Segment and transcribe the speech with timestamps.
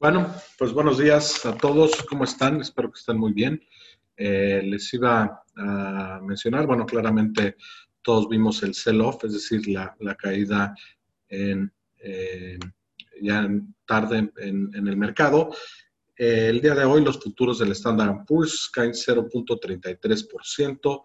[0.00, 2.02] Bueno, pues buenos días a todos.
[2.08, 2.62] ¿Cómo están?
[2.62, 3.62] Espero que estén muy bien.
[4.16, 7.58] Eh, les iba a mencionar, bueno, claramente
[8.00, 10.74] todos vimos el sell-off, es decir, la, caída
[11.28, 11.70] en,
[13.20, 13.46] ya
[13.84, 15.50] tarde en, el mercado.
[16.16, 21.02] Eh, el día de hoy los futuros del Standard Poor's caen 0.33%,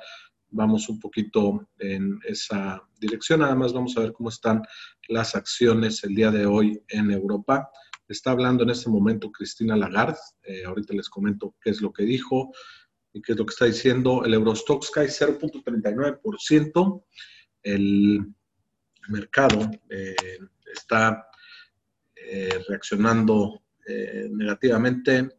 [0.50, 4.62] vamos un poquito en esa dirección, además vamos a ver cómo están
[5.08, 7.70] las acciones el día de hoy en Europa.
[8.08, 12.04] Está hablando en este momento Cristina Lagarde, eh, ahorita les comento qué es lo que
[12.04, 12.52] dijo
[13.14, 14.26] y qué es lo que está diciendo.
[14.26, 17.04] El Eurostox cae 0.39%.
[17.64, 18.26] El
[19.10, 20.16] mercado eh,
[20.74, 21.28] está
[22.16, 25.30] eh, reaccionando eh, negativamente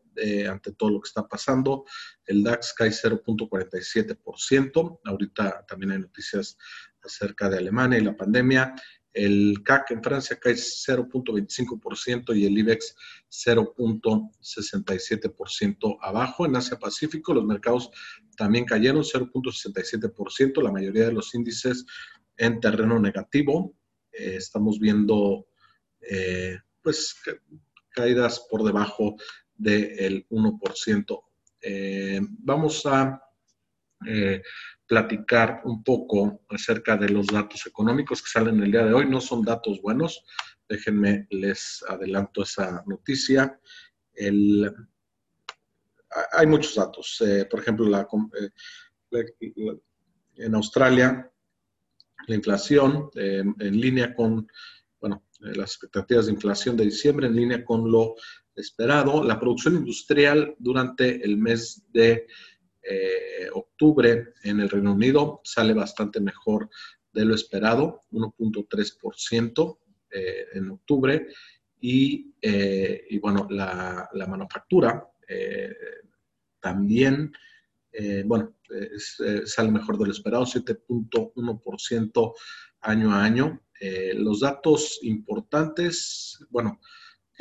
[0.47, 1.86] ante todo lo que está pasando.
[2.27, 5.00] El DAX cae 0.47%.
[5.04, 6.58] Ahorita también hay noticias
[7.02, 8.75] acerca de Alemania y la pandemia.
[9.12, 12.96] El CAC en Francia cae 0.25% y el IBEX
[13.30, 16.46] 0.67% abajo.
[16.46, 17.91] En Asia Pacífico los mercados
[18.36, 21.84] también cayeron 0.67%, la mayoría de los índices
[22.36, 23.77] en terreno negativo.
[24.12, 25.47] Eh, estamos viendo
[26.00, 27.16] eh, pues
[27.91, 29.16] caídas por debajo
[29.54, 31.22] del 1%.
[31.60, 33.22] Eh, vamos a
[34.92, 39.08] platicar un poco acerca de los datos económicos que salen el día de hoy.
[39.08, 40.22] No son datos buenos.
[40.68, 43.58] Déjenme, les adelanto esa noticia.
[46.32, 47.22] hay muchos datos.
[47.26, 47.86] Eh, por ejemplo,
[48.38, 49.24] eh,
[50.36, 51.32] en Australia,
[52.26, 54.46] la inflación eh, en línea con,
[55.00, 58.16] bueno, las expectativas de inflación de diciembre en línea con lo
[58.54, 59.24] esperado.
[59.24, 62.26] La producción industrial durante el mes de
[62.82, 66.69] eh, octubre en el Reino Unido sale bastante mejor
[67.12, 69.78] de lo esperado, 1.3%
[70.10, 71.28] eh, en octubre.
[71.81, 75.09] Y, eh, bueno, la, la manufactura
[76.60, 77.32] también,
[78.26, 78.54] bueno,
[79.47, 82.34] sale mejor de lo esperado, 7.1%
[82.82, 83.62] año a año.
[84.14, 86.78] los datos importantes, bueno,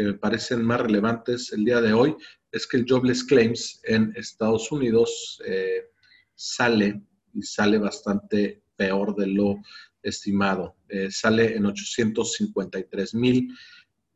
[0.04, 2.16] me parecen más relevantes el día de hoy
[2.52, 5.90] es que el Jobless Claims en Estados Unidos eh,
[6.36, 7.02] sale
[7.34, 9.62] y sale bastante peor de lo
[10.04, 10.76] estimado.
[10.90, 13.56] Eh, sale en 853 mil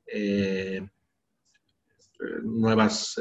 [0.07, 0.85] eh,
[2.43, 3.19] nuevas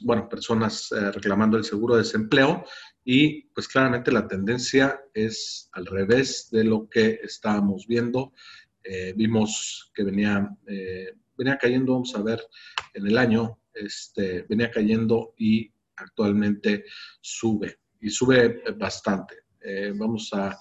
[0.00, 2.64] bueno, personas reclamando el seguro de desempleo
[3.04, 8.32] y pues claramente la tendencia es al revés de lo que estábamos viendo.
[9.16, 10.48] Vimos que venía
[11.36, 12.40] venía cayendo, vamos a ver,
[12.94, 16.84] en el año, este, venía cayendo y actualmente
[17.20, 19.36] sube, y sube bastante.
[19.60, 20.58] Eh, vamos a,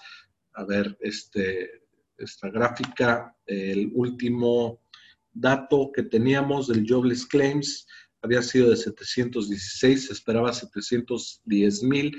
[0.68, 1.84] ver este,
[2.18, 4.82] esta gráfica, el último
[5.34, 7.86] dato que teníamos del Jobless Claims
[8.22, 12.16] había sido de 716, se esperaba 710 mil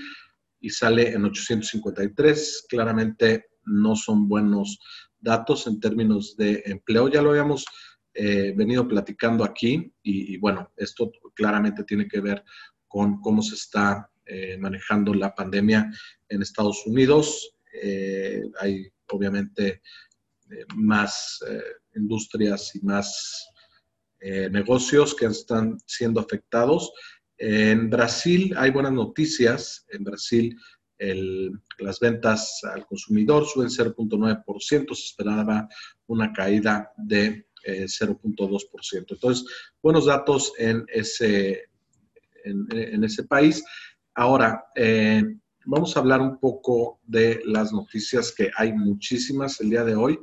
[0.61, 2.66] y sale en 853.
[2.69, 4.78] Claramente no son buenos
[5.21, 7.09] datos en términos de empleo.
[7.09, 7.65] Ya lo habíamos
[8.19, 12.43] eh, venido platicando aquí y, bueno, esto claramente tiene que ver
[12.88, 15.91] con cómo se está eh, manejando la pandemia
[16.28, 17.56] en Estados Unidos.
[17.82, 19.82] Eh, hay obviamente
[20.77, 21.44] más
[21.94, 23.48] industrias y más
[24.50, 26.93] negocios que están siendo afectados.
[27.37, 29.84] En Brasil hay buenas noticias.
[29.91, 30.56] En Brasil
[30.99, 35.69] las ventas al consumidor suben 0.9%, se esperaba
[36.07, 38.95] una caída de 0.2%.
[38.95, 39.45] Eh, Entonces,
[39.83, 41.65] buenos datos en ese,
[42.45, 43.65] en, ese país.
[44.15, 45.23] Ahora, eh,
[45.67, 50.19] vamos a hablar un poco de las noticias que hay muchísimas el día de hoy.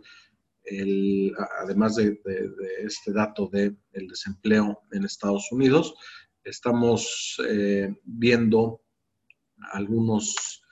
[1.62, 2.20] además de,
[2.80, 3.78] este dato del
[4.08, 5.94] desempleo en Estados Unidos,
[6.44, 8.82] estamos eh, viendo
[9.72, 10.63] algunos,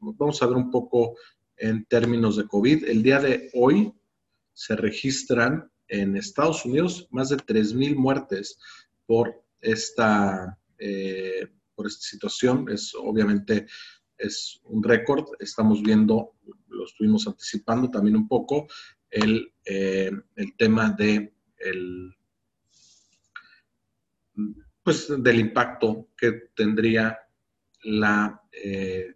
[0.00, 1.16] vamos a ver un poco
[1.56, 2.84] en términos de COVID.
[2.84, 3.92] El día de hoy
[4.52, 8.58] se registran en Estados Unidos más de 3.000 muertes
[9.06, 12.68] por esta, eh, por esta situación.
[12.70, 13.66] Es obviamente
[14.18, 15.26] es un récord.
[15.38, 16.34] Estamos viendo,
[16.68, 18.66] lo estuvimos anticipando también un poco,
[19.10, 20.10] el, eh,
[20.56, 22.14] tema de el,
[24.82, 27.18] pues, del impacto que tendría
[27.86, 29.14] la, eh,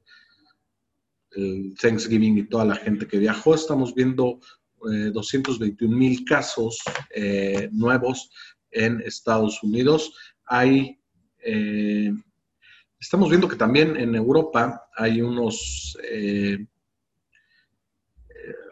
[1.32, 3.54] el Thanksgiving y toda la gente que viajó.
[3.54, 4.40] Estamos viendo
[4.82, 6.80] 221 mil casos
[7.70, 8.30] nuevos
[8.70, 10.14] en Estados Unidos.
[10.46, 10.98] Hay,
[12.98, 15.98] estamos viendo que también en Europa hay unos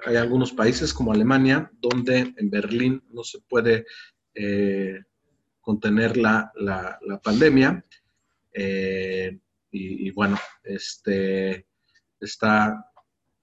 [0.08, 3.86] hay algunos países como Alemania, donde en Berlín no se puede
[4.34, 5.02] eh,
[5.60, 6.52] contener la,
[7.22, 7.84] pandemia.
[8.52, 9.38] Eh,
[9.70, 11.66] y, bueno, este,
[12.20, 12.90] está,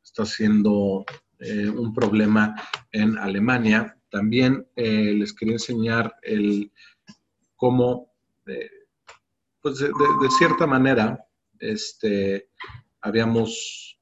[0.04, 1.06] está siendo
[1.40, 2.56] eh, un problema
[2.92, 3.98] en Alemania.
[4.10, 6.72] También les quería enseñar el
[7.56, 8.14] cómo,
[9.62, 9.92] pues de,
[10.38, 11.20] cierta manera,
[11.60, 12.50] este,
[13.02, 14.00] habíamos,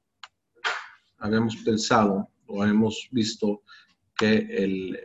[1.18, 3.62] habíamos pensado o hemos visto
[4.16, 4.98] que, el,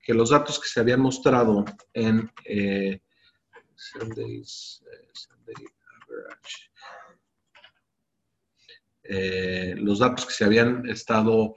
[0.00, 2.30] que los datos que se habían mostrado en
[4.86, 5.08] eh,
[9.04, 11.54] eh, los datos que se habían estado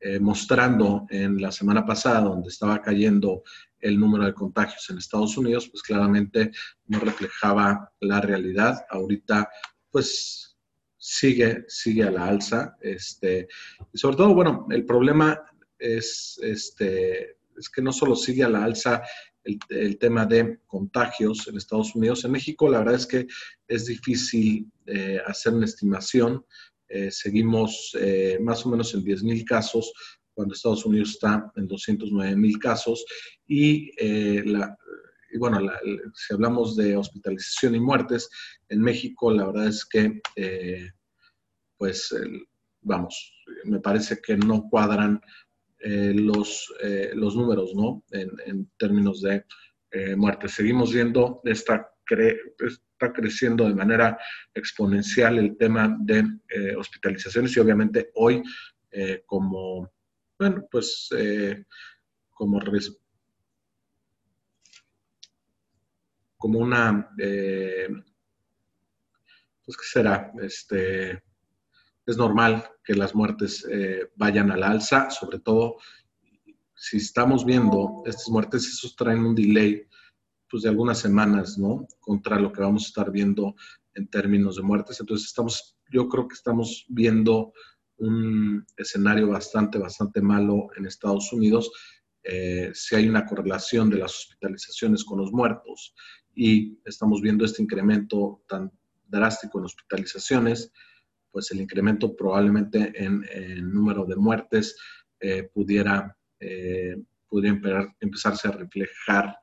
[0.00, 3.42] eh, mostrando en la semana pasada, donde estaba cayendo
[3.78, 6.50] el número de contagios en Estados Unidos, pues claramente
[6.86, 8.84] no reflejaba la realidad.
[8.90, 9.48] Ahorita,
[9.90, 10.58] pues
[10.98, 12.76] sigue, sigue a la alza.
[12.80, 13.48] Este,
[13.92, 15.40] y sobre todo, bueno, el problema
[15.78, 19.02] es, este, es que no solo sigue a la alza
[19.44, 23.26] el, tema de contagios en Estados Unidos, en México la verdad es que
[23.68, 26.44] es difícil eh, hacer una estimación.
[26.88, 29.92] Eh, seguimos eh, más o menos en 10.000 casos,
[30.32, 33.04] cuando Estados Unidos está en 209.000 casos.
[33.46, 33.90] Y,
[34.50, 34.76] la,
[35.32, 35.60] y bueno,
[36.14, 38.28] si hablamos de hospitalización y muertes,
[38.68, 40.20] en México la verdad es que
[41.76, 42.14] pues
[42.80, 43.32] vamos,
[43.64, 45.20] me parece que no cuadran
[45.84, 48.04] los, eh, los números, ¿no?
[48.10, 49.44] En, términos de
[49.90, 50.48] eh, muerte.
[50.48, 54.18] Seguimos viendo, esta está creciendo de manera
[54.52, 56.24] exponencial el tema de
[56.76, 58.42] hospitalizaciones y obviamente hoy
[59.24, 59.90] como,
[60.38, 61.08] bueno, pues
[62.28, 62.60] como,
[66.36, 67.10] como una,
[69.64, 71.22] pues qué será, este
[72.06, 75.78] es normal que las muertes eh, vayan al alza, sobre todo
[76.74, 79.86] si estamos viendo estas muertes, esos traen un delay
[80.50, 81.86] pues, de algunas semanas, ¿no?
[82.00, 83.54] Contra lo que vamos a estar viendo
[83.94, 85.00] en términos de muertes.
[85.00, 87.52] Entonces, estamos, yo creo que estamos viendo
[87.96, 91.70] un escenario bastante, bastante malo en Estados Unidos.
[92.22, 95.94] Eh, si hay una correlación de las hospitalizaciones con los muertos
[96.34, 98.72] y estamos viendo este incremento tan
[99.06, 100.72] drástico en hospitalizaciones,
[101.34, 104.76] pues el incremento probablemente en el número de muertes
[105.18, 106.96] eh, pudiera, eh,
[107.28, 109.36] pudiera empezarse a reflejar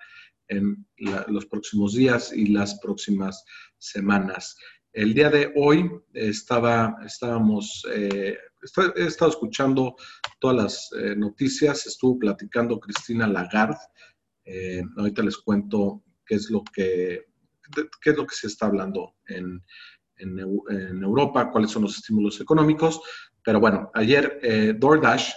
[0.47, 0.88] en
[1.27, 3.43] los próximos días y las próximas
[3.77, 4.55] semanas.
[4.93, 8.37] El día de hoy estaba, estábamos, eh,
[8.95, 9.97] he estado escuchando
[10.39, 13.77] todas las noticias, estuvo platicando Cristina Lagarde,
[14.97, 17.25] ahorita les cuento qué es lo que,
[18.01, 19.61] qué es lo que se está hablando en,
[20.21, 23.01] en, Europa, cuáles son los estímulos económicos.
[23.44, 25.31] Pero bueno, ayer eh, DoorDash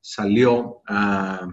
[0.00, 1.48] salió a,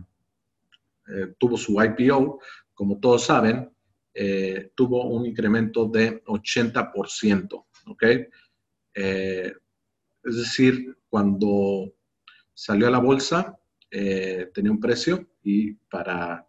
[1.08, 2.40] eh, tuvo su IPO,
[2.74, 3.72] como todos saben,
[4.14, 8.04] eh, tuvo un incremento de 80%, ¿ok?
[8.94, 11.94] es decir, cuando
[12.54, 16.48] salió a la bolsa, tenía un precio y para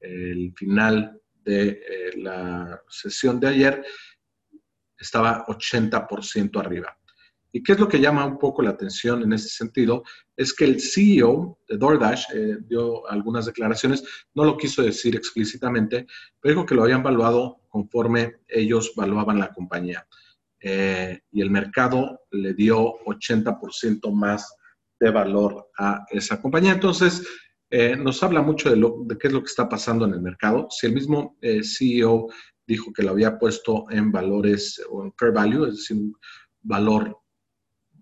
[0.00, 3.84] el final de la sesión de ayer
[5.02, 6.96] estaba 80% arriba.
[7.54, 10.02] ¿Y qué es lo que llama un poco la atención en ese sentido?
[10.34, 14.02] Es que el CEO de DoorDash eh, dio algunas declaraciones,
[14.34, 16.06] no lo quiso decir explícitamente,
[16.40, 20.06] pero dijo que lo habían valuado conforme ellos valuaban la compañía.
[20.60, 24.56] Eh, y el mercado le dio 80% más
[24.98, 26.72] de valor a esa compañía.
[26.72, 27.26] Entonces,
[27.68, 30.22] eh, nos habla mucho de, lo, de, qué es lo que está pasando en el
[30.22, 30.68] mercado.
[30.70, 32.28] Si el mismo CEO
[32.66, 36.16] dijo que lo había puesto en valores o en fair value, es decir, un
[36.62, 37.18] valor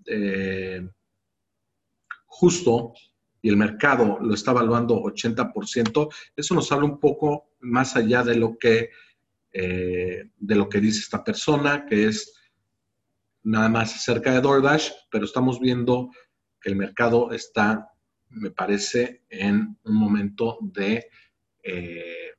[0.07, 0.89] eh,
[2.27, 2.95] justo
[3.43, 8.37] y el mercado lo está evaluando 80%, eso nos habla un poco más allá de
[8.37, 8.91] lo que,
[9.53, 12.35] eh, de lo que dice esta persona, que es
[13.43, 16.11] nada más acerca de DoorDash, pero estamos viendo
[16.61, 17.91] que el mercado está,
[18.29, 21.07] me parece, en un momento de
[21.63, 22.33] eh,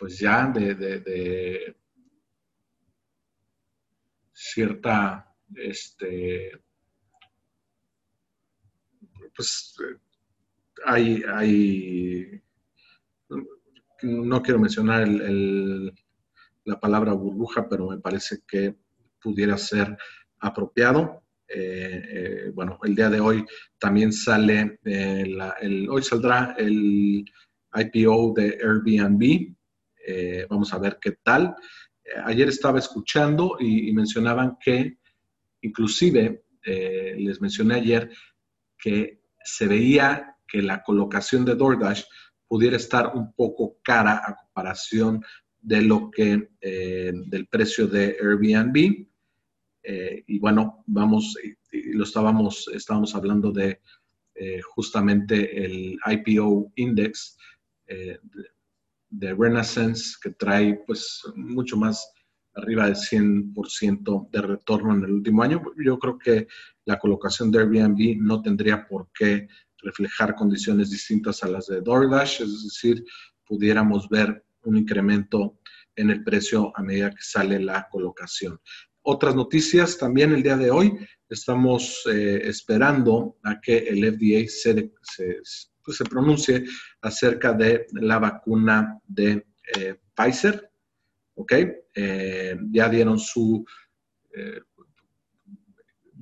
[0.00, 1.76] pues ya de,
[4.32, 6.52] cierta, este,
[9.36, 9.76] pues
[10.86, 12.42] hay, hay,
[14.00, 18.76] no quiero mencionar la palabra burbuja, pero me parece que
[19.20, 19.98] pudiera ser
[20.38, 21.24] apropiado.
[21.46, 23.44] Eh, bueno, el día de hoy
[23.78, 27.22] también sale, el, hoy saldrá el
[27.74, 29.59] IPO de Airbnb.
[30.48, 31.54] Vamos a ver qué tal.
[32.24, 34.98] ayer estaba escuchando y, mencionaban que
[35.62, 38.10] inclusive, les mencioné ayer,
[38.78, 42.04] que se veía que la colocación de DoorDash
[42.50, 45.22] pudiera estar un poco cara a comparación
[45.60, 49.06] de lo que, eh, del precio de Airbnb.
[49.82, 51.36] Eh, y bueno, vamos,
[51.70, 53.80] lo estábamos, estábamos hablando de
[54.34, 57.38] eh, justamente el IPO Index
[59.10, 62.12] de, Renaissance, que trae pues mucho más
[62.54, 65.62] arriba del 100% de retorno en el último año.
[65.84, 66.46] Yo creo que
[66.84, 69.48] la colocación de Airbnb no tendría por qué
[69.78, 73.04] reflejar condiciones distintas a las de DoorDash, es decir,
[73.44, 75.58] pudiéramos ver un incremento
[75.96, 78.60] en el precio a medida que sale la colocación.
[79.02, 80.92] Otras noticias también el día de hoy.
[81.28, 84.92] Estamos eh, esperando a que el FDA se,
[85.90, 86.64] pues, se, pronuncie
[87.00, 90.70] acerca de la vacuna de eh, Pfizer.
[91.34, 91.52] ¿Ok?
[91.94, 93.64] Eh, ya dieron su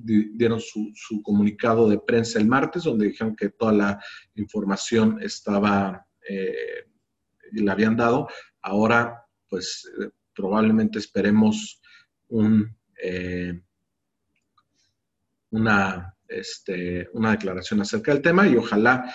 [0.01, 4.03] dieron su, comunicado de prensa el martes, donde dijeron que toda la
[4.35, 6.85] información estaba, eh,
[7.53, 8.27] la habían dado.
[8.61, 11.81] Ahora, pues eh, probablemente esperemos
[12.27, 13.59] un, eh,
[15.51, 19.13] una, este, una declaración acerca del tema y ojalá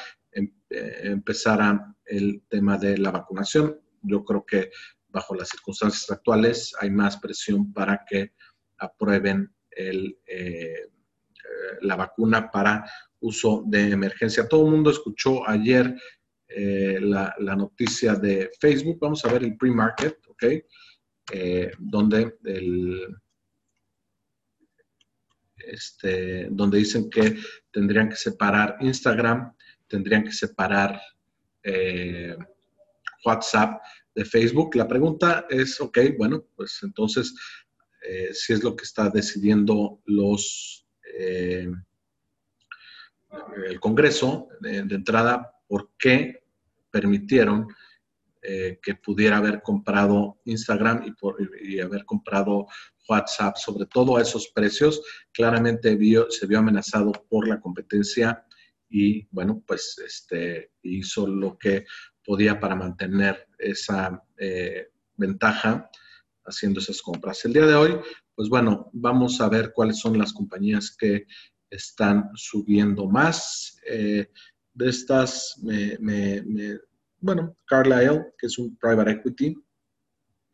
[0.76, 3.80] em, empezara el tema de la vacunación.
[4.02, 4.70] Yo creo que
[5.08, 8.32] bajo las circunstancias actuales hay más presión para que
[8.78, 10.88] aprueben el, eh,
[11.82, 12.84] la vacuna para
[13.20, 14.48] uso de emergencia.
[14.48, 15.94] Todo el mundo escuchó ayer
[16.48, 18.98] eh, la, noticia de Facebook.
[19.00, 20.44] Vamos a ver el pre-market, ¿ok?
[21.32, 22.36] Eh, donde,
[25.56, 27.36] este, donde dicen que
[27.70, 29.54] tendrían que separar Instagram,
[29.88, 31.00] tendrían que separar
[33.24, 33.80] WhatsApp
[34.14, 34.74] de Facebook.
[34.76, 37.34] La pregunta es, ok, bueno, pues entonces
[38.02, 40.86] eh, si es lo que está decidiendo los
[41.18, 41.70] eh,
[43.66, 46.44] el Congreso de, entrada, ¿por qué
[46.90, 47.66] permitieron
[48.42, 51.36] eh, que pudiera haber comprado Instagram y, por,
[51.82, 52.66] haber comprado
[53.08, 55.02] WhatsApp, sobre todo a esos precios?
[55.32, 55.98] Claramente
[56.30, 58.44] se vio amenazado por la competencia
[58.88, 61.84] y bueno, pues este, hizo lo que
[62.24, 64.22] podía para mantener esa
[65.16, 65.90] ventaja
[66.46, 67.44] haciendo esas compras.
[67.44, 67.96] El día de hoy,
[68.34, 71.26] pues bueno, vamos a ver cuáles son las compañías que
[71.70, 73.78] están subiendo más.
[73.86, 74.30] Eh,
[74.72, 75.60] de estas,
[77.20, 79.56] bueno, Carlyle, que es un private equity,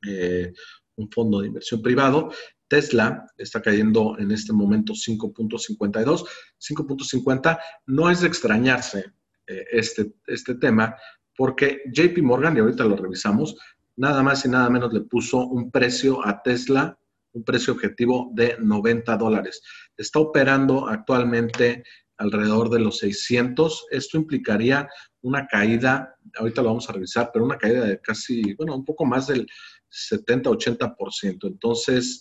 [0.06, 0.52] eh,
[0.96, 2.30] un fondo de inversión privado.
[2.70, 6.24] Tesla está cayendo en este momento 5.52.
[6.58, 9.12] 5.50 no es de extrañarse
[9.46, 10.96] eh, este, este tema,
[11.36, 13.56] porque JP Morgan, y ahorita lo revisamos,
[13.96, 16.96] nada más y nada menos le puso un precio a Tesla,
[17.32, 19.60] un precio objetivo de 90 dólares.
[19.96, 21.82] Está operando actualmente
[22.18, 23.86] alrededor de los 600.
[23.90, 24.88] Esto implicaría
[25.22, 29.04] una caída, ahorita lo vamos a revisar, pero una caída de casi, bueno, un poco
[29.04, 29.46] más del
[29.90, 31.46] 70-80%.
[31.46, 32.20] Entonces,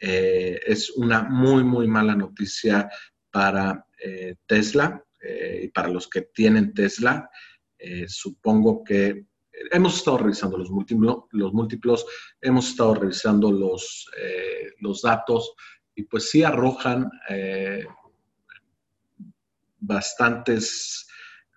[0.00, 2.88] eh, es una muy, muy mala noticia
[3.30, 7.28] para eh, Tesla eh, y para los que tienen Tesla.
[8.06, 9.26] supongo que
[9.72, 12.06] hemos estado revisando los múltiplos, los múltiplos
[12.40, 14.10] hemos estado revisando los,
[14.80, 15.54] los datos
[15.94, 17.10] y pues sí arrojan
[19.78, 21.06] bastantes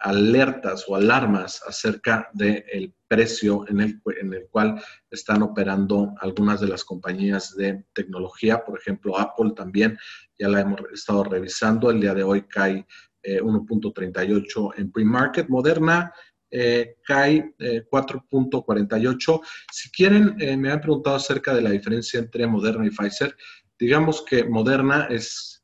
[0.03, 6.67] alertas o alarmas acerca del precio en el, en el cual están operando algunas de
[6.67, 8.63] las compañías de tecnología.
[8.65, 9.98] Por ejemplo, Apple también
[10.38, 11.89] ya la hemos estado revisando.
[11.89, 12.86] El día de hoy cae
[13.24, 15.48] 1.38 eh, en pre-market.
[15.48, 16.12] Moderna
[16.51, 19.36] eh, cae 4.48.
[19.36, 23.38] Eh, si quieren, me han preguntado acerca de la diferencia entre Moderna y Pfizer.
[23.79, 25.62] Digamos que Moderna es,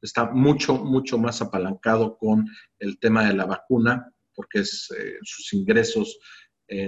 [0.00, 2.46] está mucho, mucho más apalancado con
[2.78, 4.88] el tema de la vacuna, porque es,
[5.22, 6.18] sus ingresos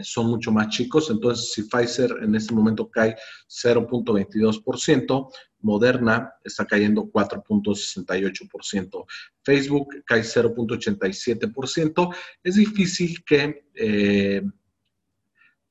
[0.03, 1.11] son mucho más chicos.
[1.11, 3.17] Entonces, si Pfizer en este momento cae
[3.49, 9.07] 0.22%, Moderna está cayendo 4.68%.
[9.43, 12.15] Facebook cae 0.87%.
[12.43, 13.65] Es difícil que...
[13.75, 14.43] Eh,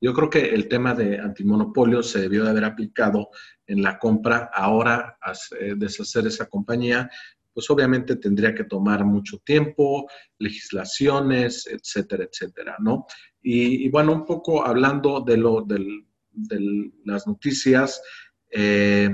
[0.00, 3.30] yo creo que el tema de antimonopolio se debió de haber aplicado
[3.66, 4.50] en la compra.
[4.54, 5.18] Ahora,
[5.76, 7.10] deshacer esa compañía,
[7.52, 13.06] pues obviamente tendría que tomar mucho tiempo, legislaciones, etcétera, etcétera, ¿no?
[13.42, 16.02] Y, bueno, un poco hablando de, lo, de
[17.04, 18.00] las noticias,
[18.50, 19.10] eh,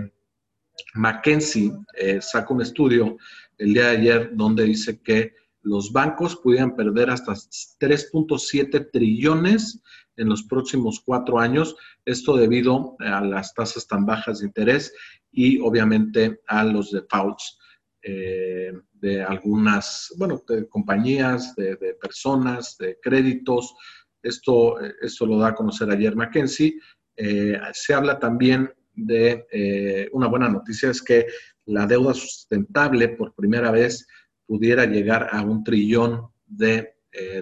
[0.95, 3.16] McKenzie eh, saca un estudio
[3.59, 5.35] el día de ayer donde dice que
[5.66, 9.82] los bancos pudieran perder hasta 3.7 trillones
[10.16, 14.94] en los próximos cuatro años, esto debido a las tasas tan bajas de interés
[15.32, 17.58] y obviamente a los defaults
[18.00, 23.75] eh, de algunas, bueno, compañías, de, personas, de créditos.
[24.23, 26.78] Esto, esto lo da a conocer ayer McKenzie.
[27.16, 31.26] Eh, se habla también de eh, una buena noticia, es que
[31.66, 34.06] la deuda sustentable por primera vez
[34.46, 36.94] pudiera llegar a un trillón de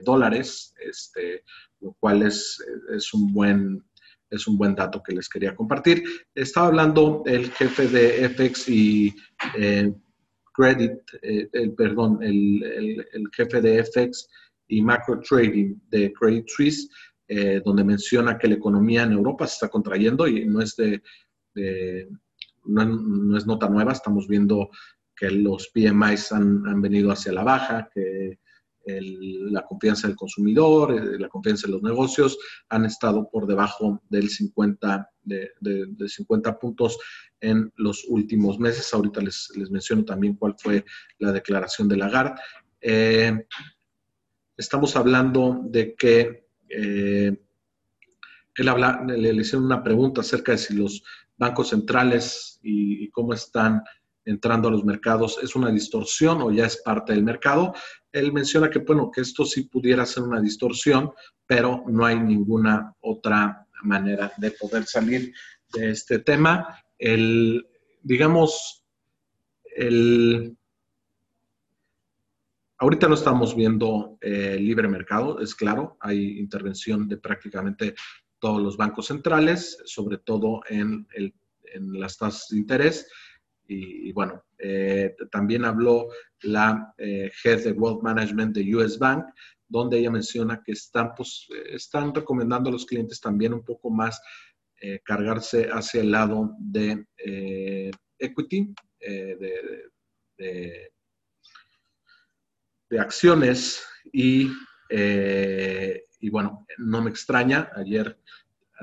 [0.05, 1.43] dólares, este,
[1.81, 3.85] lo cual es, es, un buen,
[4.31, 6.05] es un buen dato que les quería compartir.
[6.35, 9.15] Estaba hablando el jefe de FX y
[10.55, 14.29] Credit, eh, el, perdón, el, jefe de FX
[14.69, 16.89] y macro trading de Credit Suisse,
[17.29, 21.03] eh, donde menciona que la economía en Europa se está contrayendo y no es de,
[22.65, 24.71] no, es nota nueva, estamos viendo
[25.17, 28.39] que los PMIs han, han venido hacia la baja, que
[28.87, 34.29] la confianza del consumidor, eh, la confianza en los negocios han estado por debajo del
[34.29, 35.53] 50, de,
[36.07, 36.99] 50 puntos
[37.41, 38.93] en los últimos meses.
[38.93, 40.85] Ahorita les, les, menciono también cuál fue
[41.19, 42.41] la declaración de Lagarde.
[42.81, 43.47] Eh,
[44.57, 47.41] estamos hablando de que eh,
[48.57, 51.03] él habla, le, hicieron una pregunta acerca de si los
[51.37, 53.83] bancos centrales y cómo están
[54.25, 57.75] entrando a los mercados es una distorsión o ya es parte del mercado.
[58.13, 61.13] Él menciona que, bueno, que esto sí pudiera ser una distorsión,
[61.47, 65.35] pero no hay ninguna otra manera de poder salir
[65.73, 66.83] de este tema.
[66.99, 67.67] El,
[68.03, 68.85] digamos,
[69.77, 70.57] el,
[72.79, 77.95] ahorita no estamos viendo eh, libre mercado, es claro, hay intervención de prácticamente
[78.39, 83.07] todos los bancos centrales, sobre todo en, el, en las tasas de interés
[83.67, 86.09] y, bueno, eh, también habló
[86.43, 89.25] la eh, Head de Wealth Management de US Bank,
[89.69, 94.21] donde ella menciona que están, pues, están recomendando a los clientes también un poco más
[94.81, 97.05] eh, cargarse hacia el lado de
[98.19, 99.37] equity, de,
[100.39, 100.93] de,
[102.91, 104.51] de, acciones y,
[104.91, 108.19] y bueno, no me extraña, ayer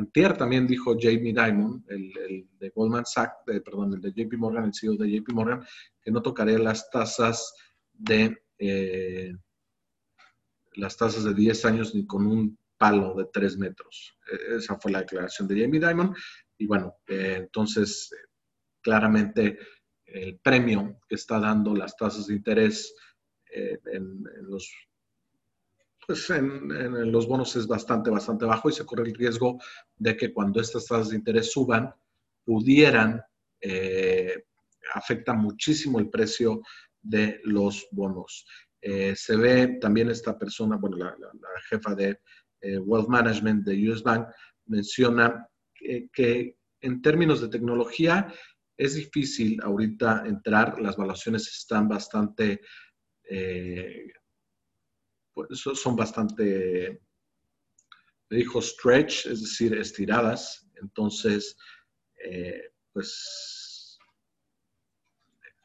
[0.02, 4.74] Antier también dijo Jamie Dimon, el, de Goldman Sachs, perdón, el de JP Morgan, el
[4.74, 5.64] CEO de JP Morgan,
[6.02, 7.54] que no tocaría las tasas
[7.94, 9.34] de eh,
[10.74, 14.18] las tasas de 10 años ni con un palo de 3 metros.
[14.32, 16.16] E, esa fue la declaración de Jamie Dimon.
[16.58, 18.10] Y bueno, eh, entonces,
[18.82, 19.58] claramente
[20.06, 22.96] el premio que está dando las tasas de interés
[23.54, 24.72] eh, en, los
[26.06, 29.60] pues en, los bonos es bastante, bastante bajo y se corre el riesgo
[29.96, 31.94] de que cuando estas tasas de interés suban,
[32.44, 33.22] pudieran,
[33.62, 34.46] eh,
[34.94, 36.62] afecta muchísimo el precio
[37.02, 38.46] de los bonos.
[38.82, 41.16] Eh, se ve también esta persona, bueno, la,
[41.70, 42.20] jefa de
[42.62, 44.28] eh, Wealth Management de US Bank,
[44.66, 48.34] menciona que, en términos de tecnología
[48.76, 52.62] es difícil ahorita entrar, las valuaciones están bastante
[53.24, 54.21] pues,
[55.52, 57.02] son bastante,
[58.30, 60.68] me dijo stretch, es decir, estiradas.
[60.82, 61.58] Entonces,
[62.24, 64.00] eh, pues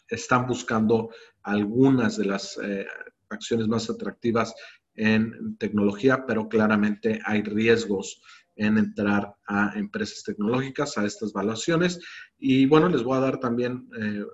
[0.09, 1.11] están buscando
[1.43, 2.87] algunas de las eh,
[3.29, 4.55] acciones más atractivas
[4.95, 8.21] en tecnología, pero claramente hay riesgos
[8.57, 12.01] en entrar a empresas tecnológicas, a estas valuaciones.
[12.39, 14.25] Y bueno, les voy a dar también eh,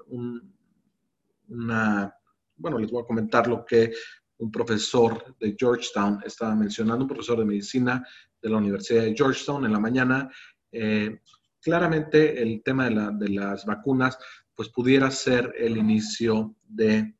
[1.48, 2.14] una,
[2.56, 3.92] bueno, les voy a comentar lo que
[4.42, 8.04] un profesor de Georgetown estaba mencionando, un profesor de medicina
[8.40, 10.28] de la Universidad de Georgetown en la mañana.
[10.72, 11.20] Eh,
[11.60, 14.18] claramente el tema de, las vacunas
[14.52, 17.14] pues pudiera ser el inicio de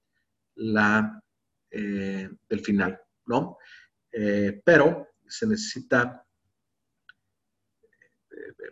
[0.57, 1.23] la,
[1.71, 3.57] eh, del final, ¿no?
[4.11, 6.27] Eh, pero se necesita,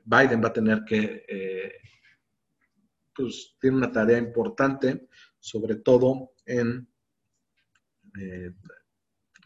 [0.04, 1.24] Biden va a tener que,
[3.14, 5.08] pues tiene una tarea importante,
[5.38, 6.90] sobre todo en
[8.18, 8.52] eh,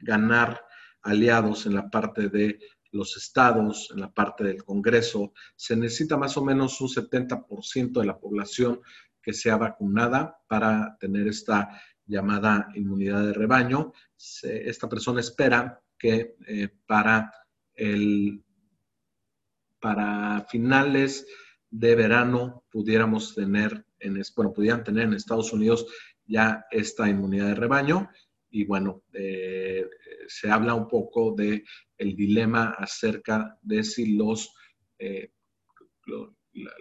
[0.01, 0.65] ganar
[1.03, 2.59] aliados en la parte de
[2.93, 8.07] los estados, en la parte del Congreso, se necesita más o menos un 70% de
[8.07, 8.81] la población
[9.21, 13.93] que sea vacunada para tener esta llamada inmunidad de rebaño.
[14.43, 17.33] esta persona espera que eh, para,
[17.75, 18.45] el,
[19.81, 21.27] para finales
[21.71, 25.87] de verano pudiéramos tener, en, bueno, pudieran tener en Estados Unidos
[26.27, 28.11] ya esta inmunidad de rebaño
[28.55, 29.85] y bueno, eh,
[30.29, 31.65] se habla un poco de
[31.99, 34.55] el dilema acerca de si los,
[34.97, 35.33] eh,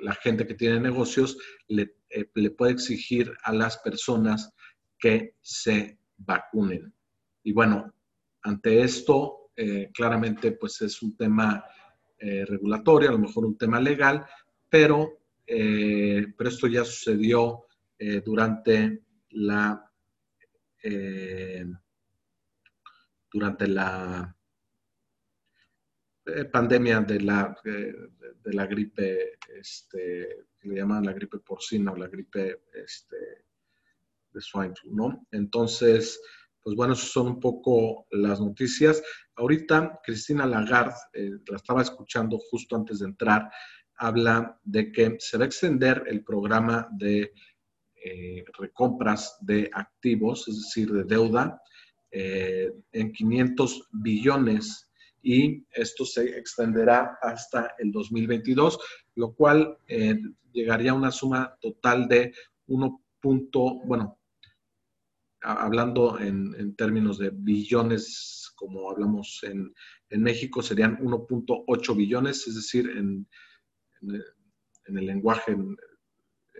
[0.04, 1.36] la, gente que tiene negocios
[1.68, 1.96] le,
[2.36, 4.54] le, puede exigir a las personas
[5.00, 6.94] que se vacunen.
[7.42, 7.92] Y bueno,
[8.44, 9.50] ante esto,
[9.96, 11.66] claramente, pues es un tema
[12.20, 14.24] regulatorio, a lo mejor un tema legal,
[14.70, 17.66] pero, pero esto ya sucedió
[18.24, 19.93] durante la
[23.32, 24.36] durante la
[26.26, 27.94] eh, pandemia de la, eh,
[28.42, 33.18] de la gripe, este, que le llaman la gripe porcina o la gripe este,
[34.32, 35.28] de swine flu, ¿no?
[35.32, 36.22] Entonces,
[36.62, 39.04] pues bueno, esas son un poco las noticias.
[39.36, 43.52] Ahorita Cristina Lagarde, eh, la estaba escuchando justo antes de entrar,
[43.98, 47.34] habla de que se va a extender el programa de
[48.60, 51.62] recompras de activos, es decir, de deuda,
[52.16, 54.88] eh, en 500 billones
[55.24, 58.78] y esto se extenderá hasta el 2022,
[59.16, 60.20] lo cual eh,
[60.52, 62.34] llegaría a una suma total de
[62.68, 63.02] 1.
[63.86, 64.20] bueno,
[65.42, 69.74] hablando en, términos de billones, como hablamos en,
[70.22, 73.28] México, serían 1.8 billones, es decir, en,
[74.02, 75.58] en el lenguaje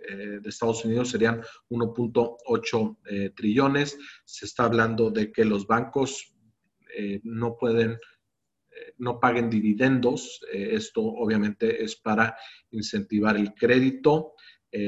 [0.08, 3.98] eh, de Estados Unidos serían 1.8 eh, trillones.
[4.24, 6.34] Se está hablando de que los bancos
[6.96, 7.98] eh, no pueden,
[8.98, 10.40] no paguen dividendos.
[10.52, 12.36] esto obviamente es para
[12.70, 14.34] incentivar el crédito.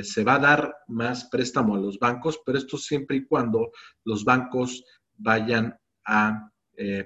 [0.02, 3.70] se va a dar más préstamo a los bancos, pero esto siempre y cuando
[4.04, 4.84] los bancos
[5.16, 6.50] vayan a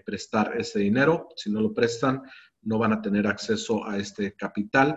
[0.04, 1.28] prestar ese dinero.
[1.36, 2.22] Si no lo prestan,
[2.62, 4.96] no van a tener acceso a este capital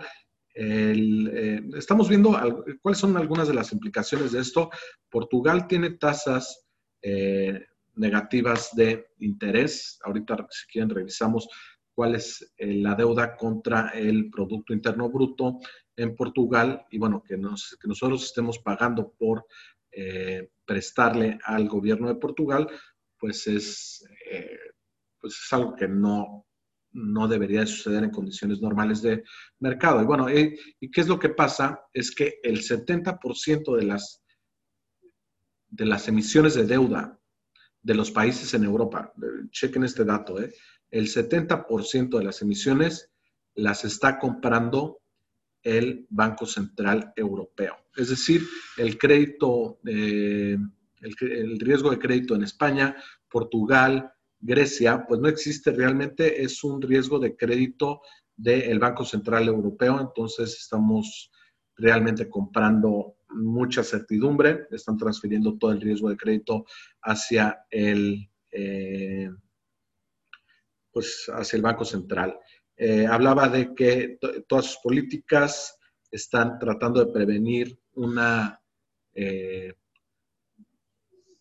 [0.54, 2.32] eh, estamos viendo
[2.80, 4.70] cuáles son algunas de las implicaciones de esto.
[5.10, 6.66] Portugal tiene tasas
[7.02, 9.98] eh, negativas de interés.
[10.04, 11.48] Ahorita, si quieren, revisamos
[11.94, 15.58] cuál es eh, la deuda contra el Producto Interno Bruto
[15.96, 19.46] en Portugal y bueno, que, que nosotros estemos pagando por
[20.64, 22.66] prestarle al gobierno de Portugal,
[23.16, 24.04] pues es,
[25.20, 26.46] pues es algo que no,
[26.94, 29.24] no debería suceder en condiciones normales de
[29.58, 30.00] mercado.
[30.00, 30.56] Y bueno, ¿y,
[30.90, 31.80] qué es lo que pasa?
[31.92, 34.22] Es que el 70% de las,
[35.68, 37.18] de las emisiones de deuda
[37.82, 39.12] de los países en Europa,
[39.50, 40.54] chequen este dato, ¿eh?
[40.90, 43.10] el 70% de las emisiones
[43.56, 45.02] las está comprando
[45.62, 47.76] el Banco Central Europeo.
[47.96, 48.42] Es decir,
[48.78, 50.56] el crédito, eh,
[51.00, 52.96] el riesgo de crédito en España,
[53.28, 54.13] Portugal,
[54.46, 58.02] Grecia, pues no existe realmente, es un riesgo de crédito
[58.36, 61.32] del Banco Central Europeo, entonces estamos
[61.76, 66.66] realmente comprando mucha certidumbre, están transfiriendo todo el riesgo de crédito
[67.00, 69.30] hacia el, eh,
[70.92, 72.38] pues hacia el Banco Central.
[72.76, 75.78] Eh, hablaba de que todas sus políticas
[76.10, 78.60] están tratando de prevenir una,
[79.14, 79.72] eh,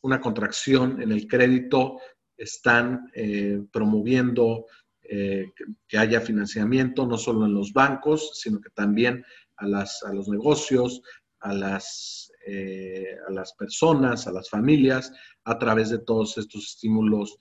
[0.01, 1.99] una contracción en el crédito
[2.37, 4.65] están eh, promoviendo
[5.03, 5.51] eh,
[5.87, 9.23] que haya financiamiento no solo en los bancos, sino que también
[9.57, 11.01] a, las, a los negocios,
[11.39, 15.11] a las, eh, a las personas, a las familias,
[15.43, 17.37] a través de todos estos estímulos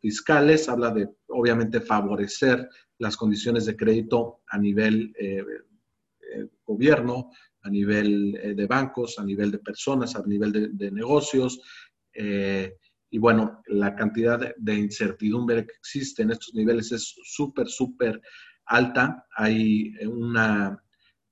[0.00, 0.66] fiscales.
[0.66, 5.12] Habla de, obviamente, favorecer las condiciones de crédito a nivel
[6.64, 11.60] gobierno, a nivel de bancos, a nivel de personas, a nivel de, de negocios.
[13.10, 18.20] Y bueno, la cantidad de, incertidumbre que existe en estos niveles es súper, súper
[18.66, 19.26] alta.
[19.36, 20.82] Hay una,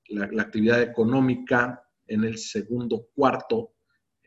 [0.09, 3.75] la, actividad económica en el segundo cuarto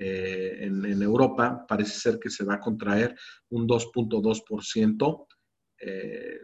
[0.01, 3.15] eh, en, Europa parece ser que se va a contraer
[3.49, 5.27] un 2.2%.
[5.81, 6.39] Eh,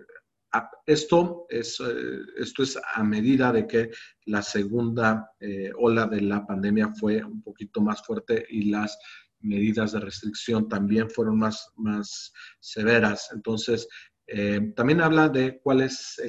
[0.85, 3.91] esto, es, eh, esto es a medida de que
[4.25, 5.31] la segunda
[5.77, 8.97] ola de la pandemia fue un poquito más fuerte y las
[9.45, 13.29] medidas de restricción también fueron más, más severas.
[13.33, 13.87] Entonces,
[14.27, 16.19] eh, también habla de cuál es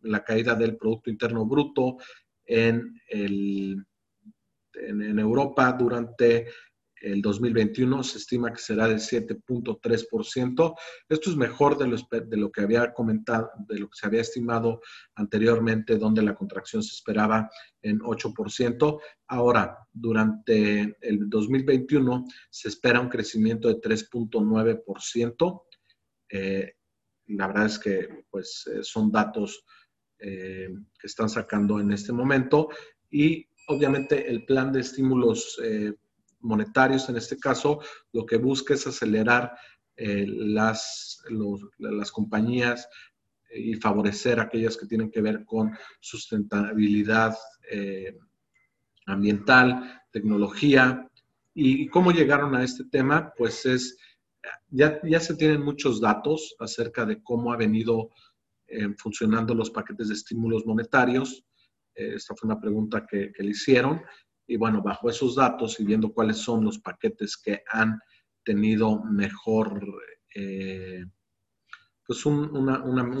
[0.00, 1.96] la caída del Producto Interno Bruto
[2.44, 3.86] en, en,
[4.74, 6.46] en Europa durante
[7.04, 10.74] el 2021 se estima que será del 7.3%.
[11.08, 14.22] Esto es mejor de lo, de lo, que había comentado, de lo que se había
[14.22, 14.80] estimado
[15.14, 17.50] anteriormente, donde la contracción se esperaba
[17.82, 19.00] en 8%.
[19.28, 25.62] Ahora, durante el 2021 se espera un crecimiento de 3.9%.
[26.30, 26.72] Eh,
[27.26, 29.64] la verdad es que pues, eh, son datos
[30.18, 32.68] eh, que están sacando en este momento
[33.10, 35.58] y obviamente el plan de estímulos
[36.44, 37.80] monetarios en este caso,
[38.12, 39.56] lo que busca es acelerar
[39.96, 41.22] eh, las,
[41.78, 42.88] las compañías
[43.54, 47.36] y favorecer aquellas que tienen que ver con sustentabilidad
[47.70, 48.18] eh,
[49.06, 51.08] ambiental, tecnología.
[51.54, 53.32] ¿Y cómo llegaron a este tema?
[53.36, 53.96] Pues es,
[54.68, 58.10] ya, ya se tienen muchos datos acerca de cómo ha venido
[58.66, 61.44] eh, funcionando los paquetes de estímulos monetarios.
[61.94, 64.02] Eh, esta fue una pregunta que, le hicieron.
[64.46, 67.98] Y bueno, bajo esos datos y viendo cuáles son los paquetes que han
[68.44, 69.80] tenido mejor
[72.06, 72.64] pues un,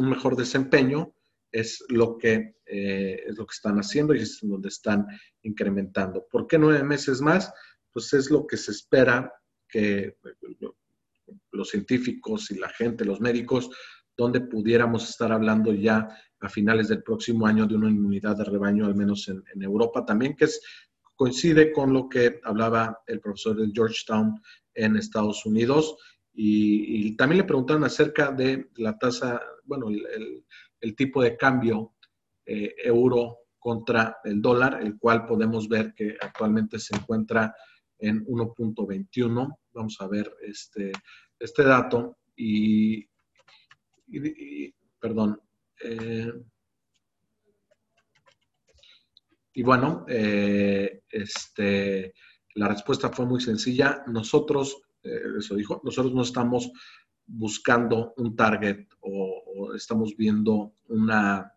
[0.08, 1.14] mejor desempeño
[1.50, 5.06] es lo, que, eh, es lo que están haciendo y es donde están
[5.42, 6.26] incrementando.
[6.30, 7.52] ¿Por qué nueve meses más?
[7.92, 9.32] Pues es lo que se espera
[9.68, 10.16] que
[11.52, 13.70] los científicos y la gente, los médicos,
[14.16, 16.08] donde pudiéramos estar hablando ya
[16.40, 20.04] a finales del próximo año de una inmunidad de rebaño, al menos en, en Europa
[20.04, 20.60] también, que es,
[21.14, 24.40] coincide con lo que hablaba el profesor de Georgetown
[24.74, 25.96] en Estados Unidos
[26.36, 31.94] y, también le preguntaron acerca de la tasa, bueno, el, tipo de cambio
[32.44, 37.54] eh, euro contra el dólar, el cual podemos ver que actualmente se encuentra
[37.98, 39.56] en 1.21.
[39.72, 40.92] Vamos a ver este,
[41.38, 43.08] este dato y,
[45.00, 45.40] perdón.
[45.82, 46.32] Eh,
[49.54, 52.12] y bueno, eh, este,
[52.54, 54.02] la respuesta fue muy sencilla.
[54.06, 56.72] Nosotros eh, eso dijo, nosotros no estamos
[57.26, 61.52] buscando un target o, estamos viendo una,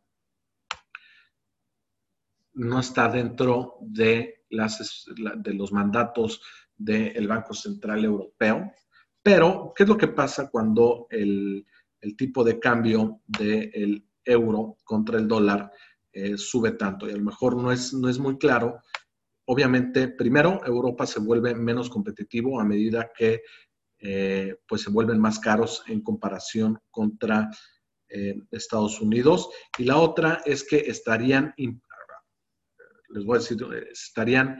[2.53, 5.05] no está dentro de, las,
[5.37, 6.41] de los mandatos
[6.75, 8.71] del Banco Central Europeo.
[9.21, 11.65] Pero, ¿qué es lo que pasa cuando el,
[12.15, 15.71] tipo de cambio del euro contra el dólar
[16.17, 17.07] eh, sube tanto?
[17.07, 18.81] Y a lo mejor no es, no es muy claro,
[19.45, 23.43] obviamente, primero, Europa se vuelve menos competitivo a medida que
[23.99, 27.51] eh, pues se vuelven más caros en comparación contra
[28.09, 29.47] eh, Estados Unidos.
[29.77, 31.53] Y la otra es que estarían,
[33.09, 33.57] les voy a decir,
[33.91, 34.59] estarían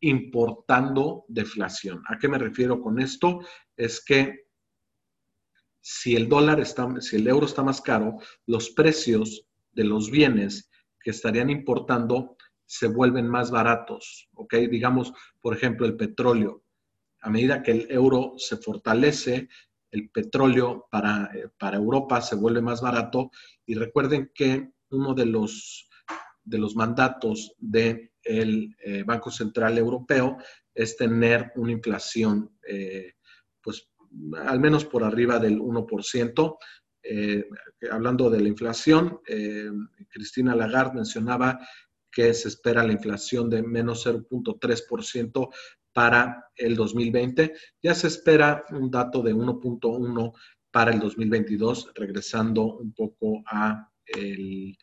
[0.00, 2.02] importando deflación.
[2.08, 3.40] ¿A qué me refiero con esto?
[3.76, 4.46] Es que
[5.80, 8.16] si el dólar está, si el euro está más caro,
[8.46, 10.68] los precios de los bienes
[11.06, 14.56] que estarían importando se vuelven más baratos, ¿ok?
[14.68, 16.64] Digamos, por ejemplo, el petróleo.
[17.20, 19.48] A medida que el euro se fortalece,
[19.92, 23.30] el petróleo para, eh, para Europa se vuelve más barato
[23.64, 25.88] y recuerden que uno de los,
[26.42, 28.10] de los mandatos del
[28.80, 30.38] eh, Banco Central Europeo
[30.74, 33.12] es tener una inflación, eh,
[33.62, 33.88] pues
[34.44, 36.56] al menos por arriba del 1%.
[37.90, 39.20] Hablando de la inflación,
[40.08, 41.58] Cristina Lagarde mencionaba
[42.10, 45.50] que se espera la inflación de menos 0.3%
[45.92, 47.54] para el 2020.
[47.82, 50.32] Ya se espera un dato de 1.1
[50.70, 54.76] para el 2022, regresando un poco a, el,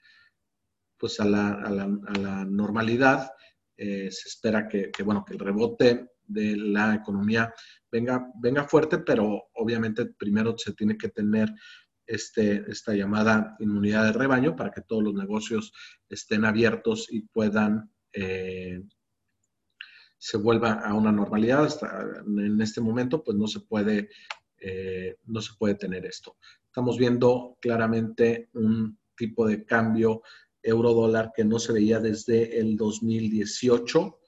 [0.97, 3.31] pues a, la, normalidad.
[3.77, 7.53] Eh, se espera que, bueno, que el rebote de la economía
[7.91, 11.51] venga, venga fuerte, pero obviamente primero se tiene que tener
[12.05, 15.73] este, esta llamada inmunidad de rebaño para que todos los negocios
[16.09, 18.81] estén abiertos y puedan, eh,
[20.17, 21.69] se vuelva a una normalidad.
[22.25, 24.09] en este momento, pues no se puede,
[24.57, 26.37] eh, no se puede tener esto.
[26.65, 30.21] Estamos viendo claramente un tipo de cambio
[30.61, 34.19] euro-dólar que no se veía desde el 2018.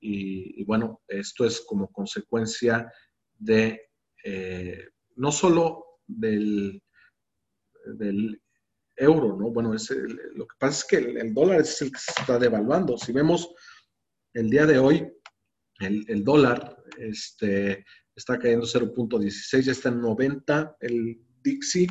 [0.00, 2.92] Y, bueno, esto es como consecuencia
[3.38, 3.90] de
[4.22, 6.82] eh, no solo del
[7.86, 8.40] del
[8.96, 9.50] euro, ¿no?
[9.50, 12.96] Bueno, es lo que pasa es que el, dólar es el que se está devaluando.
[12.96, 13.52] Si vemos
[14.32, 15.12] el día de hoy,
[15.80, 21.88] el, dólar este, está cayendo 0.16, ya está en 90, el Dixie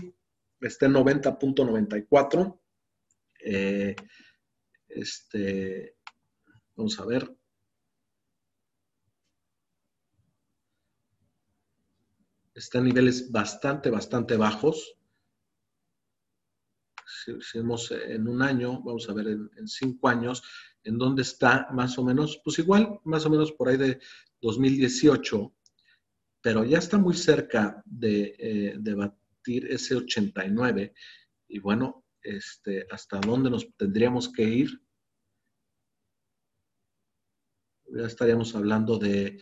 [0.61, 2.59] está en 90.94.
[3.45, 3.95] Eh,
[4.87, 5.97] este,
[6.75, 7.35] vamos a ver.
[12.55, 14.95] Está en niveles bastante, bastante bajos
[17.23, 20.43] si, vemos en un año, vamos a ver en, cinco años,
[20.83, 23.99] en dónde está más o menos, pues igual, más o menos por ahí de
[24.41, 25.53] 2018,
[26.41, 30.93] pero ya está muy cerca de, eh, batir ese 89.
[31.47, 34.81] Y bueno, este, ¿hasta dónde nos tendríamos que ir?
[37.95, 39.39] Ya estaríamos hablando de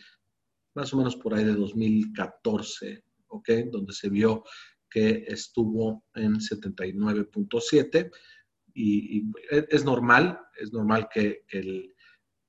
[0.74, 3.48] más o menos por ahí de 2014, ¿ok?
[3.70, 4.44] Donde se vio
[4.92, 8.10] que estuvo en 79.7
[8.74, 11.44] y, es normal, es normal que,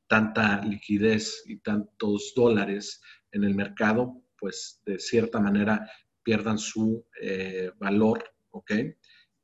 [0.08, 3.02] tanta liquidez y tantos dólares
[3.32, 5.90] en el mercado, pues de cierta manera
[6.22, 8.72] pierdan su eh, valor, ¿ok?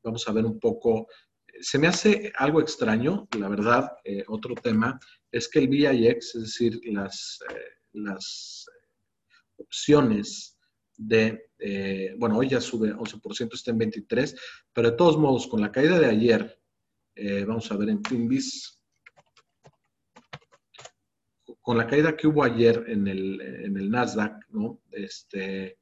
[0.03, 1.07] vamos a ver un poco,
[1.59, 4.99] se me hace algo extraño, la verdad, eh, otro tema,
[5.31, 7.39] es que el VIX, es decir, las,
[7.93, 8.65] las
[9.57, 10.58] opciones
[10.99, 14.39] de, bueno, hoy ya sube 11%, está en 23%,
[14.73, 16.59] pero de todos modos, con la caída de ayer,
[17.47, 18.79] vamos a ver en Finbis,
[21.61, 24.81] con la caída que hubo ayer en el, en el Nasdaq, ¿no?
[24.91, 25.77] Este,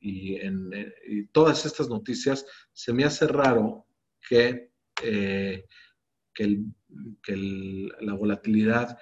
[0.00, 0.70] y, en,
[1.32, 3.86] todas estas noticias, se me hace raro
[4.26, 4.70] que,
[5.02, 5.66] eh,
[6.32, 6.64] que,
[8.00, 8.96] la volatilidad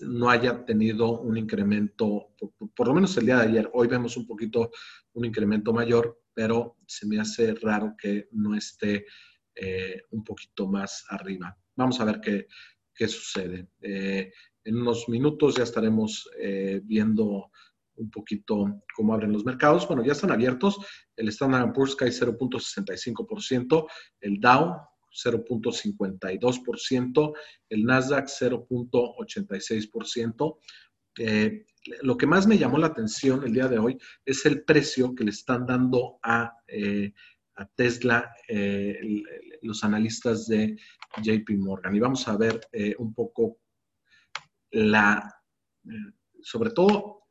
[0.00, 2.34] no haya tenido un incremento,
[2.74, 4.70] por, lo menos el día de ayer, hoy vemos un poquito
[5.12, 9.06] un incremento mayor, pero se me hace raro que no esté
[9.54, 11.56] eh, un poquito más arriba.
[11.76, 12.46] Vamos a ver qué,
[12.94, 13.68] qué sucede.
[13.82, 14.32] Eh,
[14.64, 17.50] en unos minutos ya estaremos eh, viendo
[17.96, 19.86] un poquito cómo abren los mercados.
[19.86, 20.78] Bueno, ya están abiertos.
[21.16, 23.86] El Standard Poor's cae 0.65%,
[24.20, 27.32] el Dow 0.52%,
[27.68, 30.58] el Nasdaq 0.86%.
[31.18, 31.66] Eh,
[32.02, 35.22] lo que más me llamó la atención el día de hoy es el precio que
[35.24, 37.12] le están dando a, eh,
[37.74, 38.32] Tesla
[39.60, 40.78] los analistas de
[41.22, 41.94] JP Morgan.
[41.94, 42.58] Y vamos a ver
[42.96, 43.58] un poco
[44.70, 45.30] la,
[46.40, 47.24] sobre todo,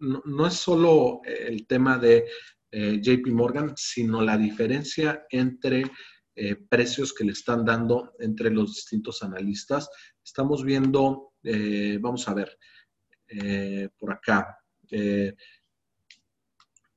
[0.00, 2.26] no, es solo el tema de
[2.70, 5.84] eh, JP Morgan, sino la diferencia entre
[6.34, 9.90] eh, precios que le están dando entre los distintos analistas.
[10.24, 12.58] Estamos viendo, eh, vamos a ver,
[13.98, 14.58] por acá,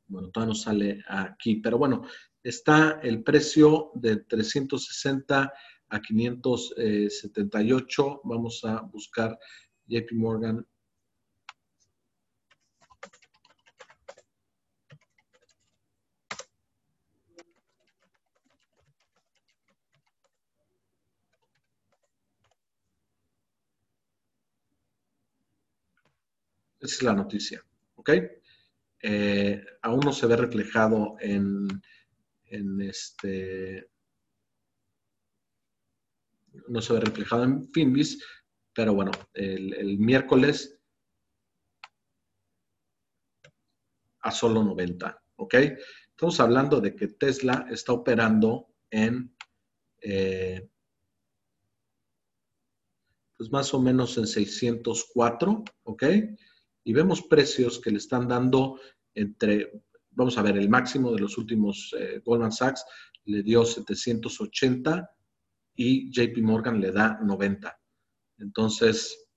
[0.08, 2.04] bueno, todavía no sale aquí, pero bueno,
[2.44, 5.54] está el precio de 360
[5.90, 8.22] a 578.
[8.24, 9.38] Vamos a buscar
[9.88, 10.66] JP Morgan.
[26.96, 27.64] Es la noticia,
[27.96, 28.12] ¿ok?
[29.02, 31.68] Eh, aún no se ve reflejado en,
[32.46, 33.90] en este
[36.68, 38.24] no se ve reflejado en Finbis,
[38.74, 40.80] pero bueno, el, miércoles
[44.22, 45.54] a solo 90, ¿ok?
[46.10, 49.36] Estamos hablando de que Tesla está operando en,
[50.02, 50.68] eh,
[53.38, 56.04] pues más o menos en 604, ¿ok?
[56.88, 58.80] Y vemos precios que le están dando
[59.16, 59.72] entre,
[60.12, 62.86] vamos a ver, el máximo de los últimos eh, Goldman Sachs
[63.26, 65.10] le dio 780
[65.76, 67.76] y JP Morgan le da 90.
[68.38, 69.28] Entonces,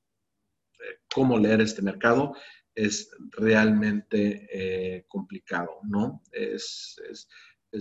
[0.78, 2.34] eh, cómo leer este mercado
[2.74, 6.22] es realmente eh, complicado, ¿no?
[6.30, 7.00] Es,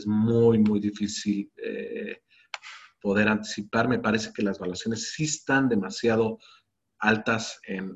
[0.06, 1.52] muy, muy difícil
[3.02, 3.88] poder anticipar.
[3.88, 6.40] Me parece que las valuaciones sí están demasiado
[7.00, 7.96] altas en,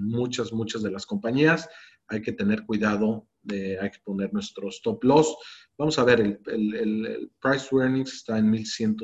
[0.00, 1.68] muchas, muchas de las compañías.
[2.08, 5.36] Hay que tener cuidado, hay que poner nuestro stop loss.
[5.78, 8.96] Vamos a ver, el, el price to earnings está en 1100.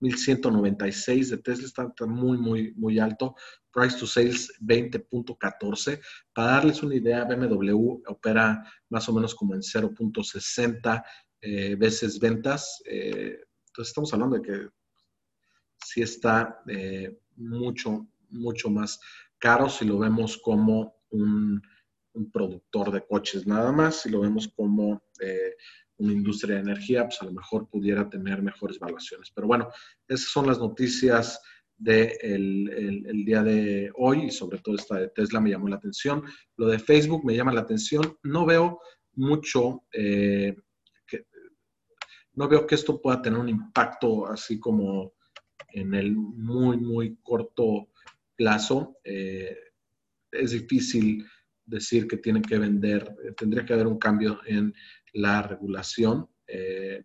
[0.00, 3.34] 1196 de Tesla, está, muy, muy, muy alto.
[3.72, 6.00] Price to sales 20.14.
[6.32, 11.04] Para darles una idea, BMW opera más o menos como en 0.60
[11.42, 12.82] eh, veces ventas.
[12.86, 14.68] Eh, entonces estamos hablando de que
[15.84, 19.00] sí está eh, mucho, mucho más
[19.38, 21.62] caro si lo vemos como un,
[22.32, 25.02] productor de coches nada más, si lo vemos como
[26.00, 29.30] una industria de energía, pues a lo mejor pudiera tener mejores valuaciones.
[29.34, 29.70] Pero bueno,
[30.08, 31.40] esas son las noticias
[31.76, 35.76] del de el, día de hoy y sobre todo esta de Tesla me llamó la
[35.76, 36.22] atención.
[36.56, 38.18] Lo de Facebook me llama la atención.
[38.22, 38.80] No veo
[39.14, 40.56] mucho, eh,
[42.34, 45.14] no veo que esto pueda tener un impacto así como
[45.72, 47.88] en el muy, muy corto
[48.36, 48.98] plazo.
[49.04, 49.56] Eh,
[50.30, 51.26] es difícil
[51.64, 54.74] decir que tienen que vender, tendría que haber un cambio en
[55.12, 56.28] la regulación.
[56.46, 57.04] Eh,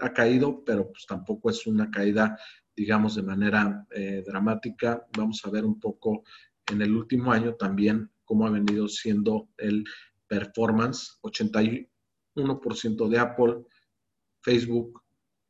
[0.00, 2.38] ha caído, pero pues tampoco es una caída,
[2.76, 5.06] digamos, de manera eh, dramática.
[5.16, 6.22] Vamos a ver un poco
[6.70, 9.84] en el último año también cómo ha venido siendo el
[10.26, 11.18] performance.
[11.22, 13.64] 81% de Apple,
[14.42, 15.02] Facebook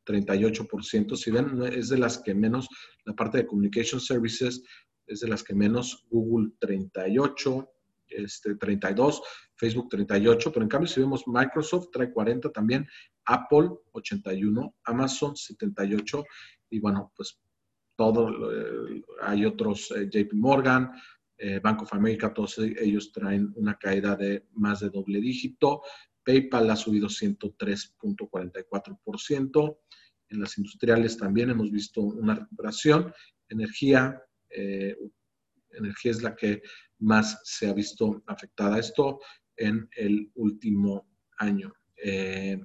[0.09, 1.15] 38%.
[1.15, 2.67] Si ven, es de las que menos,
[3.05, 4.63] la parte de Communication Services
[5.05, 7.69] es de las que menos, Google 38,
[8.09, 9.21] este, 32,
[9.55, 12.87] Facebook 38, pero en cambio si vemos Microsoft trae 40 también,
[13.25, 16.23] Apple 81, Amazon 78
[16.71, 17.39] y bueno, pues
[17.95, 20.91] todo, eh, hay otros, eh, JP Morgan,
[21.37, 25.81] eh, Bank of America, todos ellos traen una caída de más de doble dígito,
[26.29, 29.79] PayPal ha subido 103.44%.
[30.29, 33.11] En las industriales también hemos visto una recuperación.
[33.49, 34.21] Energía,
[34.51, 34.95] eh,
[35.71, 36.61] energía es la que
[36.99, 39.19] más se ha visto afectada esto
[39.57, 41.73] en el último año.
[41.95, 42.59] Eh,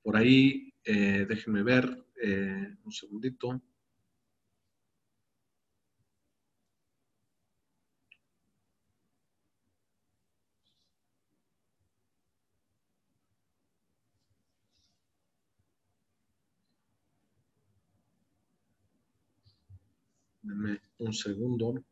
[0.00, 2.00] por ahí, eh, déjenme ver
[2.84, 3.60] un segundito.
[20.98, 21.84] Un segundo.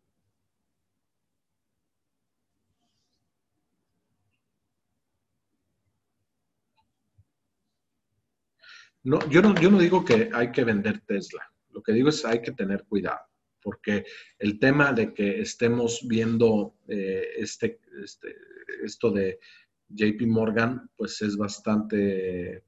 [9.04, 11.42] No, yo no, yo no digo que hay que vender Tesla.
[11.70, 13.20] Lo que digo es hay que tener cuidado,
[13.60, 14.04] porque
[14.38, 18.36] el tema de que estemos viendo eh, este, este,
[18.84, 19.40] esto de
[19.88, 22.62] JP Morgan, pues es bastante, eh,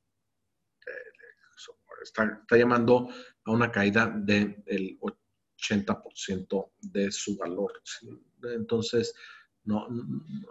[2.03, 3.09] está, llamando
[3.45, 4.99] a una caída del
[5.69, 7.73] 80% de su valor.
[8.43, 9.15] Entonces,
[9.65, 9.87] no,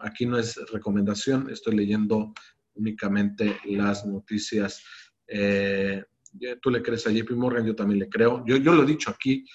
[0.01, 2.33] aquí no es recomendación, estoy leyendo
[2.75, 4.83] únicamente las noticias.
[5.27, 6.03] Eh,
[6.61, 8.43] tú le crees a JP Morgan, yo también le creo.
[8.45, 9.45] Yo, yo lo he dicho aquí,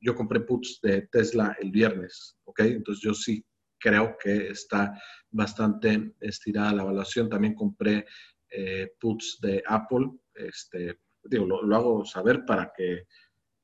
[0.00, 2.60] yo compré puts de Tesla el viernes, ¿ok?
[2.60, 3.44] Entonces yo sí
[3.78, 4.92] creo que está
[5.30, 7.28] bastante estirada la evaluación.
[7.28, 8.06] También compré
[8.50, 13.06] eh, puts de Apple, este, digo, lo hago saber para que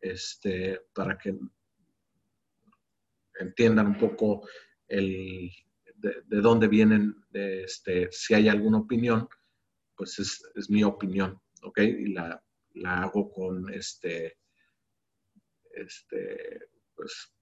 [0.05, 1.34] este, para que
[3.40, 4.46] entiendan un poco
[4.86, 5.50] el,
[5.96, 9.26] de, dónde vienen, este, si hay alguna opinión,
[9.96, 11.78] pues es, mi opinión, ¿ok?
[11.78, 12.42] Y la,
[12.84, 14.36] hago con este,
[15.70, 17.32] este, pues,